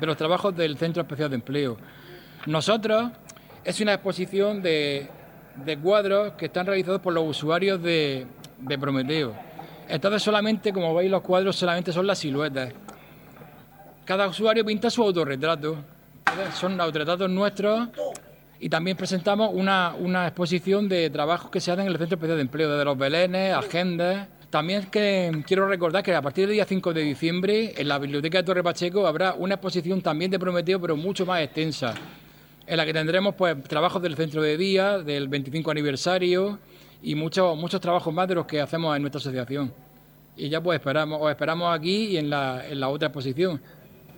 de 0.00 0.06
los 0.06 0.16
trabajos 0.16 0.56
del 0.56 0.76
Centro 0.78 1.02
Especial 1.02 1.28
de 1.28 1.36
Empleo. 1.36 1.76
Nosotros 2.46 3.10
es 3.62 3.80
una 3.80 3.94
exposición 3.94 4.62
de, 4.62 5.08
cuadros 5.82 6.32
que 6.32 6.46
están 6.46 6.66
realizados 6.66 7.00
por 7.00 7.12
los 7.12 7.28
usuarios 7.28 7.82
de, 7.82 8.26
de 8.58 8.78
Prometeo. 8.78 9.34
Entonces 9.88 10.22
solamente, 10.22 10.72
como 10.72 10.94
veis, 10.94 11.10
los 11.10 11.20
cuadros 11.20 11.56
solamente 11.56 11.92
son 11.92 12.06
las 12.06 12.18
siluetas. 12.18 12.72
Cada 14.04 14.26
usuario 14.26 14.64
pinta 14.64 14.88
su 14.88 15.02
autorretrato. 15.02 15.76
Son 16.54 16.80
autorretratos 16.80 17.28
nuestros 17.28 17.88
y 18.60 18.68
también 18.68 18.96
presentamos 18.96 19.50
una, 19.52 19.94
una, 19.98 20.26
exposición 20.26 20.88
de 20.88 21.10
trabajos 21.10 21.50
que 21.50 21.60
se 21.60 21.72
hacen 21.72 21.86
en 21.86 21.92
el 21.92 21.98
Centro 21.98 22.16
Especial 22.16 22.36
de 22.36 22.42
Empleo, 22.42 22.70
desde 22.70 22.84
los 22.84 22.96
belenes, 22.96 23.54
agendas. 23.54 24.28
También 24.50 24.86
que 24.86 25.44
quiero 25.46 25.68
recordar 25.68 26.02
que 26.02 26.12
a 26.12 26.20
partir 26.20 26.46
del 26.48 26.54
día 26.54 26.64
5 26.64 26.92
de 26.92 27.02
diciembre 27.02 27.72
en 27.76 27.86
la 27.86 28.00
Biblioteca 28.00 28.38
de 28.38 28.44
Torre 28.44 28.64
Pacheco 28.64 29.06
habrá 29.06 29.34
una 29.34 29.54
exposición 29.54 30.02
también 30.02 30.28
de 30.32 30.40
Prometeo, 30.40 30.80
pero 30.80 30.96
mucho 30.96 31.24
más 31.24 31.40
extensa, 31.40 31.94
en 32.66 32.76
la 32.76 32.84
que 32.84 32.92
tendremos 32.92 33.36
pues 33.36 33.62
trabajos 33.62 34.02
del 34.02 34.16
centro 34.16 34.42
de 34.42 34.56
día, 34.56 34.98
del 34.98 35.28
25 35.28 35.70
aniversario 35.70 36.58
y 37.00 37.14
muchos 37.14 37.56
muchos 37.56 37.80
trabajos 37.80 38.12
más 38.12 38.26
de 38.26 38.34
los 38.34 38.46
que 38.46 38.60
hacemos 38.60 38.96
en 38.96 39.02
nuestra 39.02 39.20
asociación. 39.20 39.72
Y 40.36 40.48
ya 40.48 40.60
pues 40.60 40.80
esperamos, 40.80 41.20
os 41.22 41.30
esperamos 41.30 41.72
aquí 41.72 42.06
y 42.06 42.16
en 42.16 42.28
la, 42.28 42.66
en 42.68 42.80
la 42.80 42.88
otra 42.88 43.06
exposición. 43.06 43.60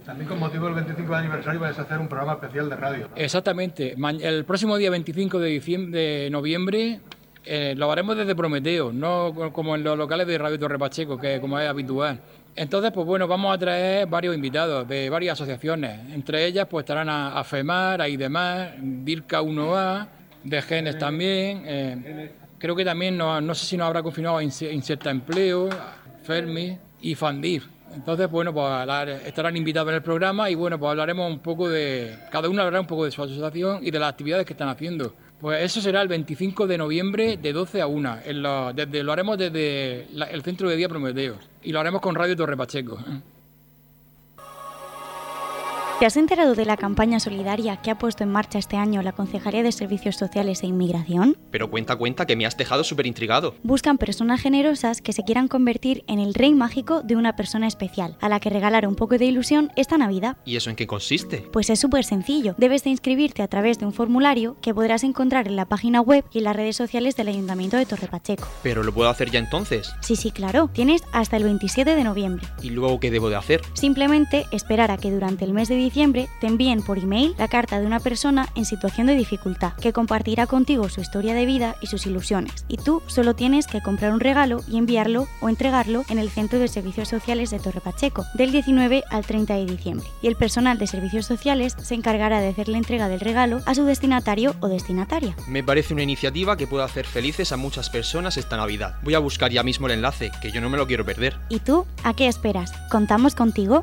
También 0.07 0.29
con 0.29 0.38
motivo 0.38 0.64
del 0.64 0.77
25 0.77 1.14
aniversario 1.14 1.61
vais 1.61 1.79
a 1.79 1.83
hacer 1.83 1.99
un 1.99 2.09
programa 2.09 2.33
especial 2.33 2.71
de 2.71 2.77
radio. 2.77 3.09
Exactamente. 3.16 3.95
El 4.23 4.47
próximo 4.47 4.79
día 4.79 4.90
25 4.90 5.38
de, 5.38 5.49
diciembre, 5.51 6.01
de 6.01 6.31
noviembre 6.31 7.01
eh, 7.45 7.75
lo 7.77 7.91
haremos 7.91 8.17
desde 8.17 8.35
Prometeo, 8.35 8.93
no 8.93 9.51
como 9.53 9.75
en 9.75 9.83
los 9.83 9.99
locales 9.99 10.27
de 10.27 10.39
Radio 10.39 10.59
Torre 10.59 10.79
Pacheco, 10.79 11.19
que 11.19 11.41
como 11.41 11.59
es 11.59 11.69
habitual. 11.69 12.21
Entonces, 12.55 12.93
pues 12.93 13.07
bueno, 13.07 13.27
vamos 13.27 13.55
a 13.55 13.59
traer 13.59 14.07
varios 14.07 14.35
invitados 14.35 14.87
de 14.87 15.09
varias 15.09 15.35
asociaciones. 15.35 16.13
Entre 16.13 16.45
ellas, 16.45 16.67
pues 16.71 16.85
estarán 16.85 17.09
a, 17.09 17.39
a 17.39 17.45
FEMAR, 17.45 18.03
a 18.03 18.09
IDEMAR, 18.09 18.77
DIRCA 18.79 19.41
1A, 19.41 20.09
de 20.45 20.63
Genes 20.63 20.99
también. 20.99 21.63
Eh, 21.67 22.33
creo 22.59 22.77
que 22.77 22.85
también, 22.85 23.17
no, 23.17 23.41
no 23.41 23.55
sé 23.55 23.67
si 23.67 23.77
nos 23.77 23.87
habrá 23.87 24.03
confirmado 24.03 24.41
Inserta 24.41 25.11
Empleo, 25.11 25.69
Fermi 26.23 26.79
y 27.01 27.15
Fandir. 27.15 27.63
Entonces, 27.95 28.31
bueno, 28.31 28.55
pues 28.55 28.89
estarán 29.27 29.57
invitados 29.57 29.91
en 29.91 29.97
el 29.97 30.03
programa 30.03 30.49
y 30.49 30.55
bueno, 30.55 30.79
pues 30.79 30.91
hablaremos 30.91 31.31
un 31.31 31.41
poco 31.41 31.69
de, 31.69 32.17
cada 32.31 32.49
uno 32.49 32.63
hablará 32.63 32.81
un 32.81 32.87
poco 32.87 33.05
de 33.05 33.11
su 33.11 33.23
asociación 33.23 33.81
y 33.83 33.91
de 33.91 33.99
las 33.99 34.11
actividades 34.11 34.47
que 34.47 34.55
están 34.55 34.69
haciendo. 34.69 35.15
Pues 35.43 35.61
eso 35.61 35.81
será 35.81 36.01
el 36.03 36.07
25 36.07 36.69
de 36.69 36.79
noviembre 36.79 37.37
de 37.37 37.53
12 37.53 37.81
a 37.81 37.89
1. 37.89 38.19
En 38.27 38.43
desde, 38.77 39.03
lo 39.03 39.13
haremos 39.13 39.37
desde 39.37 40.07
la, 40.13 40.27
el 40.27 40.41
Centro 40.45 40.71
de 40.71 40.77
Día 40.77 40.89
Prometeo 40.89 41.35
y 41.65 41.73
lo 41.73 41.81
haremos 41.81 42.01
con 42.01 42.15
Radio 42.15 42.37
Torre 42.37 42.57
Pacheco. 42.57 42.97
¿Te 46.03 46.07
has 46.07 46.17
enterado 46.17 46.57
de 46.57 46.65
la 46.65 46.77
campaña 46.77 47.21
solidaria 47.21 47.77
que 47.77 47.93
ha 47.93 47.97
puesto 47.97 48.25
en 48.25 48.33
marcha 48.33 48.59
este 48.59 48.77
año 48.77 49.03
la 49.03 49.12
Concejalía 49.12 49.62
de 49.62 49.71
Servicios 49.71 50.17
Sociales 50.17 50.65
e 50.65 50.67
Inmigración? 50.67 51.37
Pero 51.53 51.71
cuenta, 51.71 51.95
cuenta, 51.95 52.27
que 52.27 52.35
me 52.35 52.45
has 52.45 52.57
dejado 52.57 52.83
súper 52.83 53.07
intrigado. 53.07 53.55
Buscan 53.62 53.99
personas 53.99 54.41
generosas 54.41 55.01
que 55.01 55.12
se 55.12 55.23
quieran 55.23 55.47
convertir 55.47 56.03
en 56.09 56.19
el 56.19 56.35
rey 56.35 56.55
mágico 56.55 57.03
de 57.03 57.15
una 57.15 57.37
persona 57.37 57.69
especial, 57.69 58.17
a 58.21 58.29
la 58.29 58.41
que 58.41 58.51
regalar 58.51 58.88
un 58.88 58.97
poco 58.97 59.17
de 59.17 59.27
ilusión 59.27 59.71
esta 59.77 59.97
Navidad. 59.97 60.38
¿Y 60.45 60.57
eso 60.57 60.71
en 60.71 60.75
qué 60.75 60.88
consiste? 60.88 61.45
Pues 61.53 61.71
es 61.71 61.79
súper 61.79 62.03
sencillo. 62.03 62.57
Debes 62.59 62.83
de 62.83 62.91
inscribirte 62.91 63.43
a 63.43 63.47
través 63.47 63.79
de 63.79 63.87
un 63.87 63.93
formulario 63.93 64.57
que 64.61 64.75
podrás 64.75 65.05
encontrar 65.05 65.47
en 65.47 65.55
la 65.55 65.67
página 65.67 66.01
web 66.01 66.25
y 66.33 66.38
en 66.38 66.45
las 66.45 66.57
redes 66.57 66.75
sociales 66.75 67.15
del 67.15 67.29
Ayuntamiento 67.29 67.77
de 67.77 67.87
Torre 67.87 68.09
Pacheco. 68.09 68.49
¿Pero 68.65 68.83
lo 68.83 68.93
puedo 68.93 69.09
hacer 69.09 69.31
ya 69.31 69.38
entonces? 69.38 69.95
Sí, 70.01 70.17
sí, 70.17 70.33
claro. 70.33 70.69
Tienes 70.73 71.05
hasta 71.12 71.37
el 71.37 71.45
27 71.45 71.95
de 71.95 72.03
noviembre. 72.03 72.45
¿Y 72.61 72.71
luego 72.71 72.99
qué 72.99 73.12
debo 73.12 73.31
de 73.31 73.37
hacer? 73.37 73.62
Simplemente 73.75 74.47
esperar 74.51 74.91
a 74.91 74.97
que 74.97 75.12
durante 75.12 75.45
el 75.45 75.53
mes 75.53 75.69
de 75.69 75.92
diciembre 75.93 76.31
te 76.41 76.47
envíen 76.47 76.81
por 76.81 76.99
email 76.99 77.35
la 77.37 77.49
carta 77.49 77.79
de 77.79 77.85
una 77.87 78.01
persona 78.01 78.49
en 78.55 78.65
situación 78.65 79.09
de 79.09 79.15
dificultad, 79.15 79.75
que 79.75 79.93
compartirá 79.93 80.47
contigo 80.47 80.89
su 80.89 81.03
historia 81.03 81.35
de 81.35 81.45
vida 81.45 81.77
y 81.83 81.87
sus 81.87 82.07
ilusiones. 82.07 82.65
Y 82.67 82.79
tú 82.79 83.03
solo 83.09 83.35
tienes 83.35 83.67
que 83.67 83.83
comprar 83.83 84.15
un 84.15 84.21
regalo 84.21 84.63
y 84.67 84.79
enviarlo 84.79 85.29
o 85.43 85.51
entregarlo 85.51 86.05
en 86.09 86.19
el 86.19 86.31
Centro 86.31 86.59
de 86.59 86.69
Servicios 86.69 87.09
Sociales 87.09 87.51
de 87.51 87.59
Torre 87.59 87.83
Pacheco, 87.83 88.25
del 88.33 88.53
19 88.53 89.05
al 89.11 89.27
30 89.27 89.55
de 89.55 89.67
diciembre. 89.67 90.07
Y 90.23 90.29
el 90.29 90.37
personal 90.37 90.79
de 90.79 90.87
Servicios 90.87 91.27
Sociales 91.27 91.77
se 91.83 91.95
encargará 91.95 92.41
de 92.41 92.49
hacer 92.49 92.69
la 92.69 92.79
entrega 92.79 93.09
del 93.09 93.21
regalo 93.21 93.61
a 93.67 93.75
su 93.75 93.85
destinatario 93.85 94.55
o 94.61 94.69
destinataria. 94.69 95.37
Me 95.47 95.63
parece 95.63 95.93
una 95.93 96.05
iniciativa 96.05 96.57
que 96.57 96.67
puede 96.67 96.85
hacer 96.85 97.05
felices 97.05 97.53
a 97.53 97.59
muchas 97.59 97.91
personas 97.91 98.39
esta 98.39 98.57
Navidad. 98.57 98.95
Voy 99.03 99.13
a 99.13 99.19
buscar 99.19 99.51
ya 99.51 99.63
mismo 99.63 99.89
el 99.89 99.93
enlace, 99.93 100.31
que 100.41 100.53
yo 100.53 100.63
no 100.63 100.71
me 100.71 100.79
lo 100.79 100.87
quiero 100.87 101.05
perder. 101.05 101.37
¿Y 101.51 101.59
tú? 101.59 101.85
¿A 102.03 102.15
qué 102.15 102.29
esperas? 102.29 102.73
¿Contamos 102.91 103.35
contigo? 103.35 103.83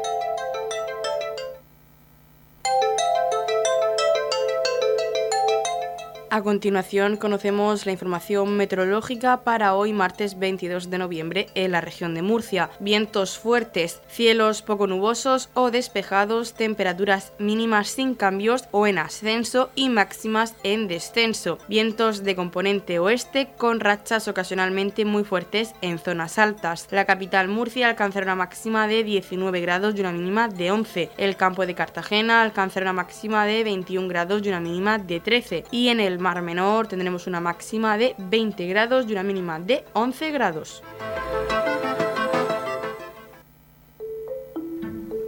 A 6.33 6.41
continuación 6.43 7.17
conocemos 7.17 7.85
la 7.85 7.91
información 7.91 8.55
meteorológica 8.55 9.43
para 9.43 9.75
hoy 9.75 9.91
martes 9.91 10.39
22 10.39 10.89
de 10.89 10.97
noviembre 10.97 11.49
en 11.55 11.73
la 11.73 11.81
región 11.81 12.13
de 12.13 12.21
Murcia. 12.21 12.69
Vientos 12.79 13.37
fuertes, 13.37 13.99
cielos 14.07 14.61
poco 14.61 14.87
nubosos 14.87 15.49
o 15.55 15.71
despejados, 15.71 16.53
temperaturas 16.53 17.33
mínimas 17.37 17.89
sin 17.89 18.15
cambios 18.15 18.63
o 18.71 18.87
en 18.87 18.97
ascenso 18.97 19.71
y 19.75 19.89
máximas 19.89 20.55
en 20.63 20.87
descenso. 20.87 21.57
Vientos 21.67 22.23
de 22.23 22.33
componente 22.37 22.97
oeste 22.99 23.49
con 23.57 23.81
rachas 23.81 24.29
ocasionalmente 24.29 25.03
muy 25.03 25.25
fuertes 25.25 25.75
en 25.81 25.99
zonas 25.99 26.39
altas. 26.39 26.87
La 26.91 27.03
capital 27.03 27.49
Murcia 27.49 27.89
alcanzará 27.89 28.27
una 28.27 28.35
máxima 28.35 28.87
de 28.87 29.03
19 29.03 29.59
grados 29.59 29.95
y 29.97 29.99
una 29.99 30.13
mínima 30.13 30.47
de 30.47 30.71
11. 30.71 31.09
El 31.17 31.35
campo 31.35 31.65
de 31.65 31.75
Cartagena 31.75 32.41
alcanzará 32.41 32.85
una 32.85 32.93
máxima 32.93 33.45
de 33.45 33.65
21 33.65 34.07
grados 34.07 34.41
y 34.45 34.47
una 34.47 34.61
mínima 34.61 34.97
de 34.97 35.19
13. 35.19 35.65
Y 35.71 35.89
en 35.89 35.99
el 35.99 36.20
Mar 36.21 36.41
Menor 36.41 36.87
tendremos 36.87 37.27
una 37.27 37.41
máxima 37.41 37.97
de 37.97 38.15
20 38.17 38.65
grados 38.67 39.05
y 39.09 39.11
una 39.11 39.23
mínima 39.23 39.59
de 39.59 39.83
11 39.93 40.31
grados. 40.31 40.81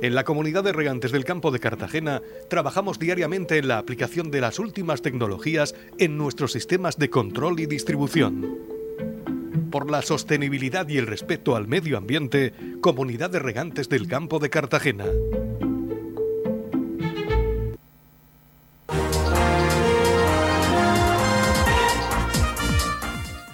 En 0.04 0.16
la 0.16 0.26
comunidad 0.26 0.66
de 0.66 0.74
regantes 0.74 1.14
del 1.14 1.24
campo 1.24 1.50
de 1.50 1.60
Cartagena 1.60 2.22
trabajamos 2.50 3.00
diariamente 3.00 3.58
en 3.58 3.70
la 3.70 3.78
aplicación 3.78 4.32
de 4.32 4.42
las 4.42 4.60
últimas 4.60 5.02
tecnologías 5.02 5.76
en 5.98 6.18
nuestros 6.18 6.52
sistemas 6.52 6.98
de 6.98 7.10
control 7.10 7.62
y 7.62 7.68
distribución. 7.68 8.58
Por 9.72 9.90
la 9.90 10.02
sostenibilidad 10.02 10.88
y 10.90 10.98
el 10.98 11.08
respeto 11.08 11.56
al 11.56 11.68
medio 11.68 11.98
ambiente, 11.98 12.54
Comunidad 12.82 13.30
de 13.30 13.40
Regantes 13.40 13.88
del 13.88 14.08
Campo 14.08 14.40
de 14.40 14.50
Cartagena. 14.50 15.06